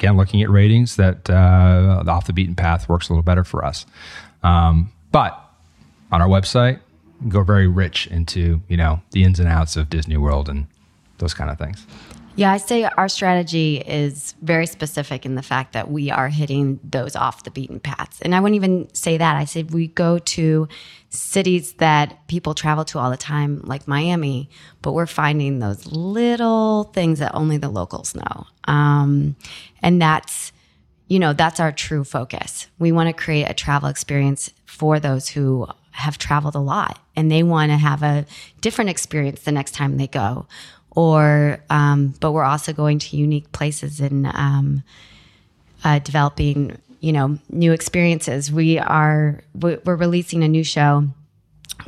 again, 0.00 0.16
looking 0.16 0.42
at 0.42 0.48
ratings, 0.48 0.96
that 0.96 1.28
uh, 1.28 2.02
off 2.08 2.26
the 2.26 2.32
beaten 2.32 2.54
path 2.54 2.88
works 2.88 3.10
a 3.10 3.12
little 3.12 3.22
better 3.22 3.44
for 3.44 3.64
us. 3.64 3.84
Um, 4.42 4.90
but 5.12 5.38
on 6.10 6.22
our 6.22 6.28
website, 6.28 6.80
go 7.28 7.42
very 7.44 7.68
rich 7.68 8.06
into 8.06 8.62
you 8.68 8.78
know 8.78 9.02
the 9.10 9.24
ins 9.24 9.38
and 9.38 9.48
outs 9.48 9.76
of 9.76 9.90
Disney 9.90 10.16
World 10.16 10.48
and 10.48 10.66
those 11.18 11.34
kind 11.34 11.50
of 11.50 11.58
things. 11.58 11.86
Yeah, 12.40 12.52
I 12.52 12.56
say 12.56 12.84
our 12.84 13.10
strategy 13.10 13.76
is 13.76 14.34
very 14.40 14.66
specific 14.66 15.26
in 15.26 15.34
the 15.34 15.42
fact 15.42 15.74
that 15.74 15.90
we 15.90 16.10
are 16.10 16.30
hitting 16.30 16.80
those 16.82 17.14
off 17.14 17.44
the 17.44 17.50
beaten 17.50 17.80
paths. 17.80 18.18
And 18.22 18.34
I 18.34 18.40
wouldn't 18.40 18.56
even 18.56 18.88
say 18.94 19.18
that. 19.18 19.36
I 19.36 19.44
said 19.44 19.74
we 19.74 19.88
go 19.88 20.18
to 20.18 20.66
cities 21.10 21.74
that 21.74 22.26
people 22.28 22.54
travel 22.54 22.86
to 22.86 22.98
all 22.98 23.10
the 23.10 23.18
time, 23.18 23.60
like 23.64 23.86
Miami, 23.86 24.48
but 24.80 24.92
we're 24.92 25.04
finding 25.04 25.58
those 25.58 25.84
little 25.92 26.84
things 26.94 27.18
that 27.18 27.34
only 27.34 27.58
the 27.58 27.68
locals 27.68 28.14
know. 28.14 28.46
Um, 28.64 29.36
and 29.82 30.00
that's, 30.00 30.50
you 31.08 31.18
know, 31.18 31.34
that's 31.34 31.60
our 31.60 31.72
true 31.72 32.04
focus. 32.04 32.68
We 32.78 32.90
want 32.90 33.08
to 33.08 33.22
create 33.22 33.50
a 33.50 33.54
travel 33.54 33.90
experience 33.90 34.50
for 34.64 34.98
those 34.98 35.28
who 35.28 35.68
have 35.90 36.16
traveled 36.16 36.54
a 36.54 36.60
lot 36.60 36.98
and 37.14 37.30
they 37.30 37.42
want 37.42 37.70
to 37.70 37.76
have 37.76 38.02
a 38.02 38.24
different 38.62 38.88
experience 38.88 39.42
the 39.42 39.52
next 39.52 39.72
time 39.72 39.98
they 39.98 40.06
go 40.06 40.46
or 40.96 41.58
um, 41.70 42.14
but 42.20 42.32
we're 42.32 42.44
also 42.44 42.72
going 42.72 42.98
to 42.98 43.16
unique 43.16 43.50
places 43.52 44.00
and 44.00 44.26
um, 44.26 44.82
uh, 45.84 45.98
developing 46.00 46.78
you 47.00 47.12
know 47.12 47.38
new 47.48 47.72
experiences. 47.72 48.52
We 48.52 48.78
are 48.78 49.42
we're 49.54 49.80
releasing 49.84 50.42
a 50.42 50.48
new 50.48 50.64
show 50.64 51.08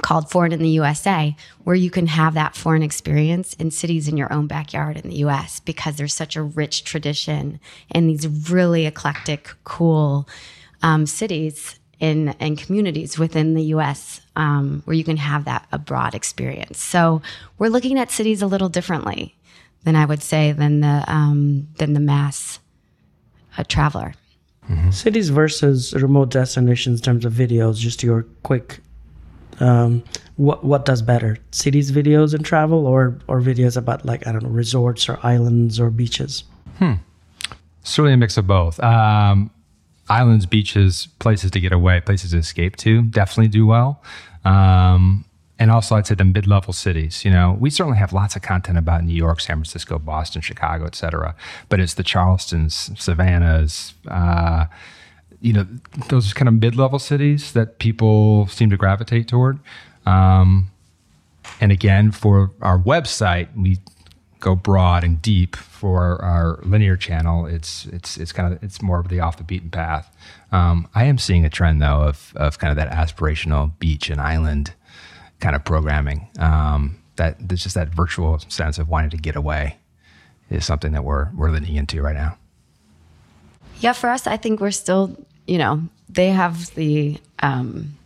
called 0.00 0.30
foreign 0.30 0.52
in 0.52 0.60
the 0.60 0.68
usa 0.70 1.36
where 1.64 1.76
you 1.76 1.90
can 1.90 2.06
have 2.06 2.32
that 2.32 2.56
foreign 2.56 2.82
experience 2.82 3.52
in 3.54 3.70
cities 3.70 4.08
in 4.08 4.16
your 4.16 4.32
own 4.32 4.46
backyard 4.46 4.96
in 4.96 5.10
the 5.10 5.16
us 5.16 5.60
because 5.60 5.96
there's 5.96 6.14
such 6.14 6.34
a 6.34 6.42
rich 6.42 6.82
tradition 6.82 7.60
in 7.90 8.06
these 8.06 8.26
really 8.50 8.86
eclectic 8.86 9.50
cool 9.64 10.26
um, 10.82 11.04
cities 11.04 11.78
in, 12.02 12.34
in 12.40 12.56
communities 12.56 13.16
within 13.16 13.54
the 13.54 13.62
US 13.76 14.20
um, 14.34 14.82
where 14.84 14.94
you 14.94 15.04
can 15.04 15.16
have 15.16 15.44
that 15.44 15.66
a 15.70 15.78
broad 15.78 16.14
experience. 16.14 16.82
So 16.82 17.22
we're 17.58 17.68
looking 17.68 17.96
at 17.96 18.10
cities 18.10 18.42
a 18.42 18.46
little 18.48 18.68
differently 18.68 19.36
than 19.84 19.94
I 19.94 20.04
would 20.04 20.20
say 20.20 20.50
than 20.50 20.80
the 20.80 21.04
um, 21.06 21.68
than 21.78 21.92
the 21.92 22.00
mass 22.00 22.58
uh, 23.56 23.62
traveler. 23.68 24.14
Mm-hmm. 24.68 24.90
Cities 24.90 25.30
versus 25.30 25.94
remote 25.94 26.30
destinations 26.30 27.00
in 27.00 27.04
terms 27.04 27.24
of 27.24 27.32
videos. 27.32 27.76
Just 27.76 28.02
your 28.02 28.26
quick 28.42 28.80
um, 29.60 30.02
what 30.36 30.64
what 30.64 30.84
does 30.84 31.02
better, 31.02 31.38
cities 31.52 31.92
videos 31.92 32.34
and 32.34 32.44
travel, 32.44 32.84
or 32.84 33.16
or 33.28 33.40
videos 33.40 33.76
about 33.76 34.04
like 34.04 34.26
I 34.26 34.32
don't 34.32 34.42
know 34.42 34.50
resorts 34.50 35.08
or 35.08 35.20
islands 35.22 35.78
or 35.78 35.90
beaches? 35.90 36.42
Certainly 37.84 38.14
a 38.14 38.16
mix 38.16 38.36
of 38.36 38.48
both. 38.48 38.80
Um, 38.80 39.50
islands, 40.08 40.46
beaches, 40.46 41.08
places 41.18 41.50
to 41.52 41.60
get 41.60 41.72
away, 41.72 42.00
places 42.00 42.32
to 42.32 42.38
escape 42.38 42.76
to 42.76 43.02
definitely 43.02 43.48
do 43.48 43.66
well. 43.66 44.02
Um, 44.44 45.24
and 45.58 45.70
also, 45.70 45.94
I'd 45.94 46.06
say 46.06 46.16
the 46.16 46.24
mid-level 46.24 46.72
cities. 46.72 47.24
You 47.24 47.30
know, 47.30 47.56
we 47.60 47.70
certainly 47.70 47.98
have 47.98 48.12
lots 48.12 48.34
of 48.34 48.42
content 48.42 48.78
about 48.78 49.04
New 49.04 49.14
York, 49.14 49.40
San 49.40 49.56
Francisco, 49.56 49.98
Boston, 49.98 50.42
Chicago, 50.42 50.86
etc. 50.86 51.36
But 51.68 51.78
it's 51.78 51.94
the 51.94 52.02
Charlestons, 52.02 52.98
Savannahs, 52.98 53.94
uh, 54.08 54.66
you 55.40 55.52
know, 55.52 55.66
those 56.08 56.32
kind 56.32 56.48
of 56.48 56.54
mid-level 56.54 56.98
cities 56.98 57.52
that 57.52 57.78
people 57.78 58.48
seem 58.48 58.70
to 58.70 58.76
gravitate 58.76 59.28
toward. 59.28 59.60
Um, 60.04 60.68
and 61.60 61.70
again, 61.70 62.10
for 62.10 62.50
our 62.60 62.78
website, 62.78 63.48
we 63.56 63.78
go 64.42 64.54
broad 64.54 65.04
and 65.04 65.22
deep. 65.22 65.56
For 65.56 66.22
our 66.22 66.60
linear 66.62 66.96
channel, 66.96 67.46
it's 67.46 67.86
it's 67.86 68.18
it's 68.18 68.32
kind 68.32 68.52
of 68.52 68.62
it's 68.62 68.82
more 68.82 69.00
of 69.00 69.08
the 69.08 69.20
off 69.20 69.38
the 69.38 69.44
beaten 69.44 69.70
path. 69.70 70.14
Um, 70.52 70.88
I 70.94 71.04
am 71.04 71.16
seeing 71.16 71.44
a 71.44 71.50
trend 71.50 71.80
though 71.80 72.02
of 72.02 72.32
of 72.36 72.58
kind 72.58 72.70
of 72.70 72.76
that 72.76 72.90
aspirational 72.92 73.72
beach 73.78 74.10
and 74.10 74.20
island 74.20 74.74
kind 75.40 75.56
of 75.56 75.64
programming. 75.64 76.28
Um, 76.38 76.98
that 77.16 77.36
there's 77.48 77.62
just 77.62 77.74
that 77.74 77.88
virtual 77.88 78.38
sense 78.48 78.78
of 78.78 78.88
wanting 78.88 79.10
to 79.10 79.16
get 79.16 79.36
away 79.36 79.78
is 80.50 80.64
something 80.66 80.92
that 80.92 81.04
we're 81.04 81.30
we're 81.34 81.50
leaning 81.50 81.76
into 81.76 82.02
right 82.02 82.14
now. 82.14 82.36
Yeah, 83.82 83.92
for 83.94 84.10
us, 84.10 84.28
I 84.28 84.36
think 84.36 84.60
we're 84.60 84.70
still, 84.70 85.16
you 85.46 85.58
know, 85.58 85.82
they 86.08 86.28
have 86.28 86.72
the, 86.76 87.18
um, 87.40 87.96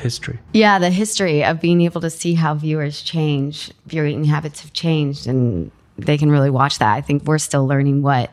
History. 0.00 0.38
yeah, 0.52 0.78
the 0.78 0.90
history 0.90 1.44
of 1.44 1.60
being 1.60 1.80
able 1.82 2.00
to 2.00 2.10
see 2.10 2.34
how 2.34 2.54
viewers 2.54 3.02
change, 3.02 3.70
viewing 3.86 4.24
habits 4.24 4.60
have 4.60 4.72
changed, 4.72 5.26
and 5.26 5.70
they 5.96 6.16
can 6.16 6.30
really 6.30 6.50
watch 6.50 6.78
that. 6.78 6.94
I 6.94 7.00
think 7.00 7.24
we're 7.24 7.38
still 7.38 7.66
learning 7.66 8.02
what 8.02 8.30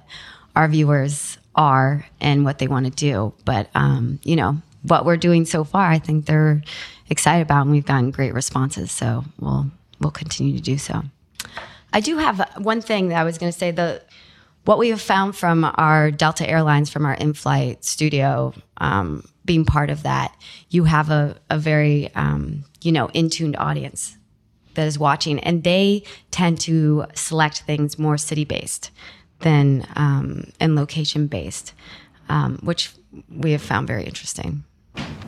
our 0.56 0.68
viewers 0.68 1.38
are 1.56 2.06
and 2.22 2.46
what 2.46 2.60
they 2.60 2.68
want 2.68 2.86
to 2.86 2.92
do. 2.92 3.34
But, 3.46 3.70
um, 3.76 4.20
you 4.24 4.36
know, 4.36 4.58
what 4.84 5.06
we're 5.06 5.18
doing 5.18 5.46
so 5.46 5.64
far, 5.64 5.90
I 5.90 6.00
think 6.00 6.26
they're 6.26 6.62
excited 7.10 7.42
about, 7.42 7.64
and 7.64 7.72
we've 7.72 7.86
gotten 7.86 8.12
great 8.12 8.34
responses. 8.34 8.92
So 8.92 9.24
we'll 9.40 9.72
we'll 10.00 10.12
continue 10.12 10.56
to 10.56 10.62
do 10.62 10.78
so. 10.78 11.04
I 11.94 12.02
do 12.02 12.18
have 12.18 12.48
one 12.58 12.82
thing 12.82 13.10
that 13.10 13.20
I 13.20 13.24
was 13.24 13.38
going 13.38 13.52
to 13.52 13.58
say. 13.58 13.72
The 13.72 14.02
what 14.66 14.78
we 14.78 14.90
have 14.90 15.02
found 15.02 15.36
from 15.36 15.64
our 15.76 16.12
Delta 16.12 16.48
Airlines, 16.50 16.90
from 16.90 17.06
our 17.06 17.14
in-flight 17.14 17.86
studio, 17.86 18.54
um, 18.78 19.24
being 19.46 19.64
part 19.64 19.90
of 19.90 20.04
that, 20.04 20.36
you 20.70 20.84
have 20.86 21.12
a, 21.12 21.38
a 21.50 21.58
very 21.58 22.14
um, 22.16 22.66
you 22.82 22.92
know 22.92 23.10
in-tuned 23.14 23.56
audience 23.58 24.18
that 24.74 24.88
is 24.88 25.00
watching, 25.00 25.40
and 25.40 25.64
they 25.64 26.04
tend 26.32 26.60
to 26.62 27.06
select 27.14 27.62
things 27.62 27.98
more 27.98 28.18
city-based 28.18 28.92
than 29.40 29.88
um, 29.96 30.52
and 30.60 30.76
location-based, 30.76 31.74
um, 32.30 32.58
which 32.64 32.92
we 33.30 33.52
have 33.52 33.62
found 33.62 33.88
very 33.88 34.04
interesting. 34.04 34.64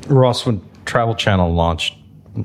Ross, 0.07 0.45
when 0.45 0.61
Travel 0.85 1.15
Channel 1.15 1.53
launched 1.53 1.95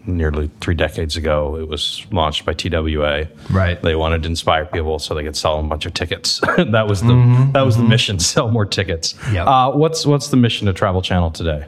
nearly 0.07 0.51
three 0.61 0.75
decades 0.75 1.17
ago, 1.17 1.57
it 1.57 1.69
was 1.69 2.07
launched 2.11 2.45
by 2.45 2.55
TWA. 2.55 3.29
Right. 3.51 3.81
They 3.83 3.95
wanted 3.95 4.23
to 4.23 4.29
inspire 4.29 4.65
people 4.65 4.99
so 4.99 5.15
they 5.15 5.23
could 5.23 5.37
sell 5.37 5.59
a 5.59 5.63
bunch 5.63 5.87
of 5.87 5.95
tickets. 5.95 6.41
that 6.57 6.87
was 6.89 7.03
the 7.03 7.51
that 7.53 7.63
was 7.63 7.77
the 7.77 7.85
mission: 7.85 8.19
sell 8.19 8.51
more 8.51 8.67
tickets. 8.67 9.15
Yep. 9.33 9.47
Uh, 9.47 9.73
what's 9.73 10.07
what's 10.07 10.29
the 10.29 10.37
mission 10.37 10.69
of 10.69 10.75
Travel 10.75 11.03
Channel 11.03 11.31
today? 11.31 11.67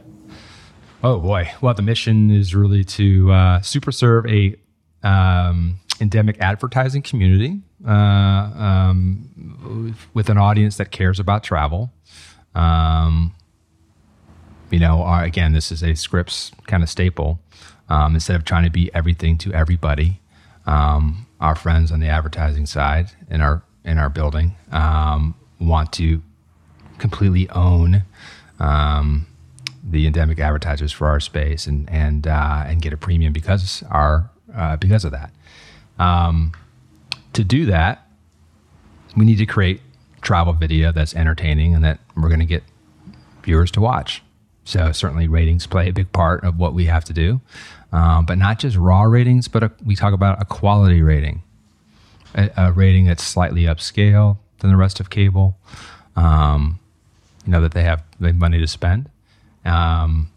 Oh 1.03 1.19
boy! 1.19 1.51
Well, 1.61 1.75
the 1.75 1.83
mission 1.83 2.31
is 2.31 2.55
really 2.55 2.85
to 2.85 3.31
uh, 3.31 3.61
super 3.61 3.93
serve 3.93 4.27
a 4.27 4.57
um, 5.03 5.79
endemic 6.01 6.41
advertising 6.41 7.03
community 7.03 7.61
uh, 7.87 7.91
um, 7.91 9.95
with 10.15 10.29
an 10.29 10.39
audience 10.39 10.77
that 10.79 10.91
cares 10.91 11.21
about 11.21 11.45
travel. 11.45 11.93
Um, 12.55 13.35
you 14.71 14.79
know, 14.79 15.03
our, 15.03 15.23
again, 15.23 15.53
this 15.53 15.71
is 15.71 15.83
a 15.83 15.95
Scripps 15.95 16.51
kind 16.67 16.83
of 16.83 16.89
staple. 16.89 17.39
Um, 17.89 18.15
instead 18.15 18.37
of 18.37 18.45
trying 18.45 18.65
to 18.65 18.71
be 18.71 18.91
everything 18.95 19.37
to 19.39 19.53
everybody, 19.53 20.21
um, 20.67 21.27
our 21.41 21.55
friends 21.55 21.93
on 21.93 22.01
the 22.01 22.09
advertising 22.09 22.67
side 22.67 23.11
in 23.31 23.41
our 23.41 23.63
in 23.85 23.99
our 23.99 24.09
building 24.09 24.57
um, 24.73 25.35
want 25.61 25.93
to 25.93 26.23
completely 26.99 27.49
own 27.51 28.03
um, 28.59 29.27
the 29.83 30.07
endemic 30.07 30.39
advertisers 30.39 30.93
for 30.93 31.09
our 31.09 31.21
space 31.21 31.67
and 31.67 31.89
and 31.91 32.27
uh, 32.27 32.65
and 32.67 32.81
get 32.81 32.93
a 32.93 32.97
premium 32.97 33.33
because 33.33 33.83
our 33.91 34.31
uh, 34.55 34.77
because 34.77 35.05
of 35.05 35.13
that. 35.13 35.31
Um, 35.99 36.53
to 37.35 37.45
do 37.45 37.67
that, 37.67 38.09
we 39.17 39.25
need 39.25 39.39
to 39.39 39.47
create 39.47 39.81
travel 40.23 40.53
video 40.53 40.93
that's 40.93 41.15
entertaining 41.15 41.75
and 41.75 41.85
that 41.85 42.01
we're 42.17 42.29
going 42.29 42.41
to 42.41 42.47
get 42.47 42.63
viewers 43.43 43.71
to 43.73 43.81
watch. 43.81 44.23
So 44.65 44.93
certainly 44.93 45.29
ratings 45.29 45.67
play 45.67 45.89
a 45.89 45.93
big 45.93 46.11
part 46.13 46.43
of 46.43 46.59
what 46.59 46.73
we 46.75 46.87
have 46.87 47.05
to 47.05 47.13
do, 47.13 47.41
um, 47.93 48.25
but 48.25 48.39
not 48.39 48.59
just 48.59 48.77
raw 48.77 49.03
ratings, 49.03 49.47
but 49.47 49.63
a, 49.63 49.71
we 49.85 49.95
talk 49.95 50.15
about 50.15 50.41
a 50.41 50.47
quality 50.47 51.03
rating, 51.03 51.43
a, 52.35 52.51
a 52.57 52.73
rating 52.73 53.05
that's 53.05 53.23
slightly 53.23 53.65
upscale 53.65 54.39
than 54.61 54.71
the 54.71 54.77
rest 54.77 55.01
of 55.01 55.11
cable. 55.11 55.57
Um, 56.17 56.81
you 57.45 57.53
know 57.53 57.61
that 57.61 57.73
they 57.73 57.83
have 57.83 58.03
the 58.19 58.33
money 58.33 58.59
to 58.59 58.67
spend, 58.67 59.11
um, 59.65 60.31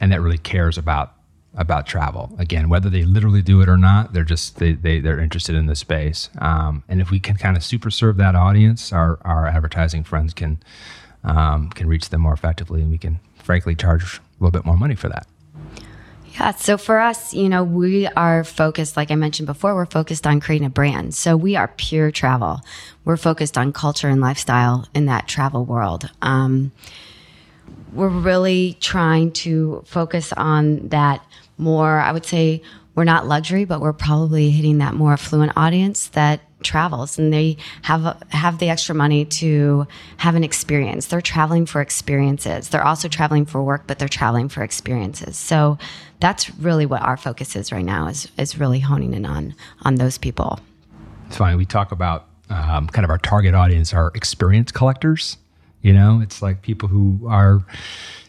and 0.00 0.10
that 0.10 0.20
really 0.20 0.38
cares 0.38 0.76
about 0.76 1.14
about 1.54 1.86
travel. 1.86 2.32
Again, 2.38 2.68
whether 2.68 2.90
they 2.90 3.04
literally 3.04 3.42
do 3.42 3.60
it 3.60 3.68
or 3.68 3.76
not, 3.76 4.12
they're 4.12 4.24
just 4.24 4.58
they, 4.58 4.72
they 4.72 4.98
they're 5.00 5.20
interested 5.20 5.54
in 5.54 5.66
the 5.66 5.76
space. 5.76 6.28
Um, 6.38 6.82
and 6.88 7.00
if 7.00 7.10
we 7.10 7.20
can 7.20 7.36
kind 7.36 7.56
of 7.56 7.62
super 7.62 7.90
serve 7.90 8.16
that 8.16 8.34
audience, 8.34 8.92
our 8.92 9.18
our 9.24 9.46
advertising 9.46 10.04
friends 10.04 10.34
can 10.34 10.58
um, 11.22 11.70
can 11.70 11.86
reach 11.86 12.08
them 12.08 12.22
more 12.22 12.32
effectively, 12.32 12.82
and 12.82 12.90
we 12.90 12.98
can 12.98 13.20
frankly 13.50 13.74
charge 13.74 14.18
a 14.18 14.20
little 14.38 14.52
bit 14.52 14.64
more 14.64 14.76
money 14.76 14.94
for 14.94 15.08
that. 15.08 15.26
Yeah. 16.34 16.52
So 16.52 16.78
for 16.78 17.00
us, 17.00 17.34
you 17.34 17.48
know, 17.48 17.64
we 17.64 18.06
are 18.06 18.44
focused, 18.44 18.96
like 18.96 19.10
I 19.10 19.16
mentioned 19.16 19.48
before, 19.48 19.74
we're 19.74 19.86
focused 19.86 20.24
on 20.24 20.38
creating 20.38 20.68
a 20.68 20.70
brand. 20.70 21.16
So 21.16 21.36
we 21.36 21.56
are 21.56 21.66
pure 21.76 22.12
travel. 22.12 22.60
We're 23.04 23.16
focused 23.16 23.58
on 23.58 23.72
culture 23.72 24.08
and 24.08 24.20
lifestyle 24.20 24.86
in 24.94 25.06
that 25.06 25.26
travel 25.26 25.64
world. 25.64 26.08
Um, 26.22 26.70
we're 27.92 28.06
really 28.06 28.76
trying 28.78 29.32
to 29.32 29.82
focus 29.84 30.32
on 30.34 30.90
that 30.90 31.26
more, 31.58 31.98
I 31.98 32.12
would 32.12 32.24
say, 32.24 32.62
we're 32.94 33.02
not 33.02 33.26
luxury, 33.26 33.64
but 33.64 33.80
we're 33.80 33.92
probably 33.92 34.50
hitting 34.50 34.78
that 34.78 34.94
more 34.94 35.14
affluent 35.14 35.54
audience 35.56 36.06
that 36.10 36.40
travels 36.62 37.18
and 37.18 37.32
they 37.32 37.56
have 37.82 38.22
have 38.30 38.58
the 38.58 38.68
extra 38.68 38.94
money 38.94 39.24
to 39.24 39.86
have 40.18 40.34
an 40.34 40.44
experience. 40.44 41.06
They're 41.06 41.20
traveling 41.20 41.66
for 41.66 41.80
experiences. 41.80 42.68
They're 42.68 42.86
also 42.86 43.08
traveling 43.08 43.46
for 43.46 43.62
work, 43.62 43.84
but 43.86 43.98
they're 43.98 44.08
traveling 44.08 44.48
for 44.48 44.62
experiences. 44.62 45.36
So 45.36 45.78
that's 46.20 46.50
really 46.56 46.86
what 46.86 47.02
our 47.02 47.16
focus 47.16 47.56
is 47.56 47.72
right 47.72 47.84
now 47.84 48.08
is 48.08 48.28
is 48.36 48.58
really 48.58 48.80
honing 48.80 49.14
in 49.14 49.24
on 49.24 49.54
on 49.82 49.96
those 49.96 50.18
people. 50.18 50.60
It's 51.26 51.36
funny. 51.36 51.56
We 51.56 51.64
talk 51.66 51.92
about 51.92 52.26
um, 52.50 52.88
kind 52.88 53.04
of 53.04 53.10
our 53.10 53.18
target 53.18 53.54
audience 53.54 53.94
are 53.94 54.10
experience 54.14 54.72
collectors. 54.72 55.36
You 55.82 55.92
know, 55.92 56.20
it's 56.20 56.42
like 56.42 56.62
people 56.62 56.88
who 56.88 57.26
are 57.28 57.64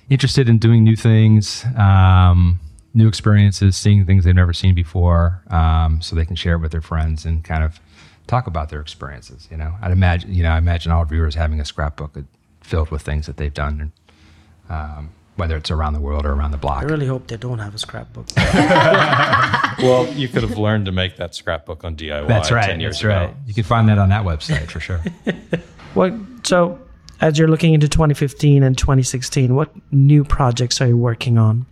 interested 0.10 0.48
in 0.48 0.58
doing 0.58 0.84
new 0.84 0.96
things, 0.96 1.66
um, 1.78 2.60
new 2.94 3.08
experiences, 3.08 3.76
seeing 3.76 4.06
things 4.06 4.24
they've 4.24 4.36
never 4.36 4.54
seen 4.54 4.76
before, 4.76 5.42
um, 5.50 6.02
so 6.02 6.16
they 6.16 6.26
can 6.26 6.36
share 6.36 6.56
it 6.56 6.60
with 6.60 6.72
their 6.72 6.82
friends 6.82 7.26
and 7.26 7.44
kind 7.44 7.64
of 7.64 7.80
talk 8.28 8.48
about 8.48 8.70
their 8.70 8.82
experiences. 8.82 9.48
You 9.52 9.58
know, 9.58 9.76
I'd 9.82 9.92
imagine, 9.92 10.34
you 10.34 10.44
know, 10.44 10.52
I 10.52 10.58
imagine 10.58 10.92
all 10.92 11.06
viewers 11.06 11.36
having 11.36 11.60
a 11.60 11.66
scrapbook 11.66 12.18
filled 12.62 12.90
with 12.92 13.02
things 13.02 13.26
that 13.26 13.38
they've 13.38 13.54
done, 13.54 13.82
and, 13.82 13.92
um, 14.70 15.10
whether 15.36 15.58
it's 15.58 15.72
around 15.72 15.94
the 15.94 16.00
world 16.00 16.26
or 16.26 16.34
around 16.34 16.52
the 16.52 16.58
block. 16.58 16.84
I 16.84 16.86
really 16.86 17.08
hope 17.08 17.28
they 17.28 17.38
don't 17.38 17.60
have 17.60 17.74
a 17.74 17.80
scrapbook. 17.80 18.28
Well, 19.82 20.08
you 20.14 20.28
could 20.28 20.44
have 20.44 20.58
learned 20.58 20.86
to 20.86 20.92
make 20.92 21.18
that 21.18 21.34
scrapbook 21.34 21.84
on 21.84 21.96
DIY. 21.96 22.28
That's 22.28 22.52
right. 22.52 22.66
10 22.66 22.80
years 22.80 22.98
That's 22.98 23.04
right. 23.06 23.24
ago. 23.30 23.36
You 23.48 23.54
can 23.54 23.64
find 23.64 23.90
that 23.90 23.98
on 23.98 24.10
that 24.10 24.24
website 24.24 24.70
for 24.70 24.80
sure. 24.80 25.00
what 25.94 26.14
so 26.44 26.80
as 27.20 27.38
you're 27.38 27.48
looking 27.48 27.74
into 27.74 27.88
2015 27.88 28.64
and 28.64 28.78
2016, 28.78 29.56
what 29.56 29.72
new 29.92 30.24
projects 30.24 30.82
are 30.82 30.88
you 30.88 30.98
working 30.98 31.38
on? 31.38 31.66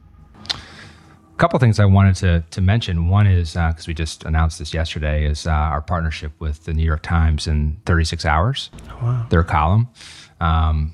Couple 1.39 1.58
things 1.58 1.80
I 1.80 1.86
wanted 1.86 2.15
to 2.17 2.43
to 2.52 2.60
mention. 2.60 3.08
One 3.08 3.25
is 3.25 3.54
because 3.54 3.88
we 3.88 3.93
just 3.93 4.25
announced 4.25 4.60
this 4.60 4.73
yesterday 4.73 5.25
is 5.25 5.47
uh, 5.47 5.52
our 5.52 5.82
partnership 5.82 6.34
with 6.39 6.65
the 6.65 6.73
New 6.73 6.84
York 6.84 7.02
Times 7.02 7.47
in 7.47 7.78
36 7.86 8.25
Hours. 8.25 8.69
wow. 9.02 9.25
Their 9.30 9.43
column, 9.43 9.88
um, 10.41 10.93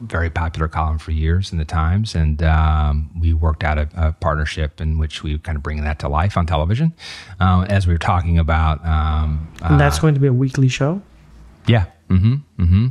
very 0.00 0.30
popular 0.30 0.68
column 0.68 0.98
for 0.98 1.10
years 1.10 1.52
in 1.52 1.58
the 1.58 1.66
Times, 1.66 2.14
and 2.14 2.42
um, 2.42 3.10
we 3.20 3.34
worked 3.34 3.62
out 3.62 3.76
a, 3.76 3.90
a 3.94 4.12
partnership 4.12 4.80
in 4.80 4.96
which 4.96 5.22
we 5.22 5.38
kind 5.38 5.56
of 5.56 5.62
bringing 5.62 5.84
that 5.84 5.98
to 5.98 6.08
life 6.08 6.38
on 6.38 6.46
television. 6.46 6.94
Um, 7.38 7.64
as 7.64 7.86
we 7.86 7.92
were 7.92 7.98
talking 7.98 8.38
about, 8.38 8.82
um, 8.86 9.52
And 9.60 9.78
that's 9.78 9.98
going 9.98 10.14
to 10.14 10.20
be 10.20 10.28
a 10.28 10.32
weekly 10.32 10.68
show? 10.68 11.02
yeah. 11.66 11.84
Mm-hmm. 12.08 12.36
Mm-hmm. 12.62 12.86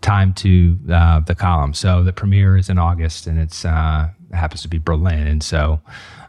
Time 0.00 0.32
to 0.34 0.78
uh, 0.92 1.18
the 1.18 1.34
column. 1.34 1.74
So 1.74 2.04
the 2.04 2.12
premiere 2.12 2.56
is 2.56 2.68
in 2.70 2.78
August, 2.78 3.26
and 3.26 3.36
it's 3.36 3.64
uh, 3.64 4.10
happens 4.32 4.62
to 4.62 4.68
be 4.68 4.78
Berlin, 4.78 5.26
and 5.26 5.42
so 5.42 5.80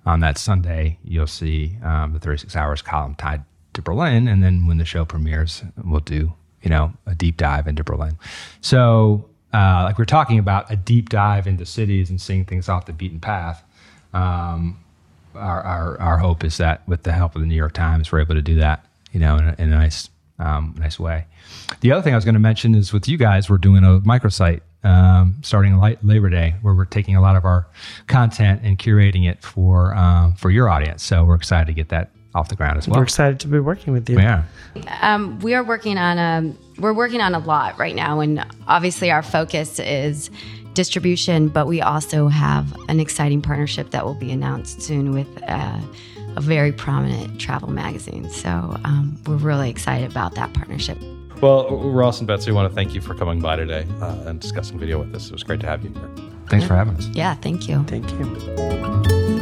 on 0.06 0.20
that 0.22 0.38
Sunday, 0.38 0.98
you'll 1.04 1.28
see 1.28 1.78
um, 1.84 2.14
the 2.14 2.20
36 2.20 2.56
Hours 2.56 2.82
column 2.82 3.16
tied 3.16 3.44
to 3.74 3.82
Berlin, 3.82 4.28
and 4.28 4.44
then 4.44 4.68
when 4.68 4.78
the 4.78 4.86
show 4.86 5.06
premieres, 5.06 5.64
we'll 5.84 6.00
do 6.00 6.34
you 6.62 6.70
know 6.70 6.94
a 7.06 7.16
deep 7.16 7.38
dive 7.38 7.68
into 7.68 7.84
Berlin. 7.84 8.18
So, 8.62 9.30
uh, 9.54 9.84
like 9.84 9.98
we're 9.98 10.06
talking 10.06 10.40
about 10.40 10.72
a 10.72 10.76
deep 10.76 11.10
dive 11.10 11.48
into 11.48 11.66
cities 11.66 12.10
and 12.10 12.20
seeing 12.20 12.46
things 12.46 12.70
off 12.70 12.86
the 12.86 12.94
beaten 12.94 13.20
path. 13.20 13.64
Um, 14.14 14.80
our, 15.34 15.62
our, 15.62 16.02
our 16.02 16.18
hope 16.18 16.44
is 16.44 16.58
that 16.58 16.86
with 16.88 17.04
the 17.04 17.14
help 17.14 17.36
of 17.36 17.42
the 17.42 17.48
New 17.48 17.56
York 17.56 17.74
Times, 17.74 18.12
we're 18.12 18.20
able 18.20 18.36
to 18.36 18.42
do 18.42 18.56
that, 18.56 18.86
you 19.14 19.20
know, 19.22 19.38
in 19.38 19.48
a, 19.48 19.56
in 19.58 19.74
a 19.74 19.78
nice 19.78 20.10
um, 20.40 20.76
nice 20.78 21.00
way. 21.00 21.28
The 21.82 21.92
other 21.92 22.02
thing 22.02 22.14
I 22.14 22.18
was 22.18 22.26
going 22.26 22.34
to 22.34 22.40
mention 22.40 22.76
is 22.76 22.92
with 22.92 23.08
you 23.08 23.18
guys, 23.18 23.50
we're 23.50 23.60
doing 23.60 23.84
a 23.84 24.00
microsite 24.00 24.62
um, 24.84 25.36
starting 25.44 25.80
Labor 25.80 26.30
Day, 26.30 26.56
where 26.62 26.74
we're 26.74 26.86
taking 26.86 27.16
a 27.16 27.22
lot 27.22 27.36
of 27.36 27.46
our 27.46 27.68
content 28.08 28.62
and 28.64 28.78
curating 28.78 29.30
it 29.30 29.44
for 29.44 29.96
um, 29.96 30.34
for 30.36 30.50
your 30.50 30.70
audience. 30.70 31.04
So 31.04 31.24
we're 31.24 31.36
excited 31.36 31.68
to 31.68 31.74
get 31.74 31.90
that 31.90 32.12
off 32.34 32.50
the 32.50 32.56
ground 32.56 32.78
as 32.78 32.88
well. 32.88 32.98
We're 32.98 33.04
excited 33.04 33.40
to 33.42 33.48
be 33.48 33.60
working 33.60 33.94
with 33.94 34.10
you. 34.10 34.18
Yeah, 34.18 34.44
Um, 35.02 35.40
we 35.40 35.54
are 35.54 35.64
working 35.64 35.98
on 35.98 36.18
a 36.18 36.54
we're 36.80 36.94
working 36.94 37.22
on 37.22 37.36
a 37.36 37.40
lot 37.40 37.78
right 37.78 37.96
now, 37.96 38.20
and 38.20 38.44
obviously 38.68 39.12
our 39.12 39.22
focus 39.22 39.80
is 39.80 40.30
distribution, 40.74 41.50
but 41.50 41.68
we 41.68 41.82
also 41.82 42.28
have 42.28 42.74
an 42.88 43.00
exciting 43.00 43.42
partnership 43.42 43.92
that 43.92 44.06
will 44.06 44.16
be 44.16 44.32
announced 44.32 44.82
soon 44.82 45.12
with 45.12 45.28
uh, 45.48 45.80
a 46.38 46.42
very 46.42 46.72
prominent 46.72 47.40
travel 47.40 47.70
magazine. 47.70 48.30
So 48.30 48.50
um, 48.86 49.22
we're 49.28 49.36
really 49.36 49.70
excited 49.70 50.10
about 50.10 50.36
that 50.36 50.54
partnership. 50.54 50.98
Well, 51.42 51.76
Ross 51.76 52.20
and 52.20 52.28
Betsy, 52.28 52.52
I 52.52 52.54
want 52.54 52.70
to 52.70 52.76
thank 52.76 52.94
you 52.94 53.02
for 53.02 53.16
coming 53.16 53.40
by 53.40 53.56
today 53.56 53.88
uh, 54.00 54.26
and 54.28 54.40
discussing 54.40 54.78
video 54.78 55.00
with 55.00 55.16
us. 55.16 55.26
It 55.26 55.32
was 55.32 55.44
great 55.44 55.60
to 55.62 55.68
have 55.68 55.84
you 55.84 55.90
here. 55.90 56.10
Thanks 56.50 56.68
for 56.68 56.76
having 56.76 56.96
us. 56.96 57.08
Yeah, 57.08 57.34
thank 57.36 57.68
you. 57.68 57.84
Thank 57.84 58.12
you. 58.12 59.42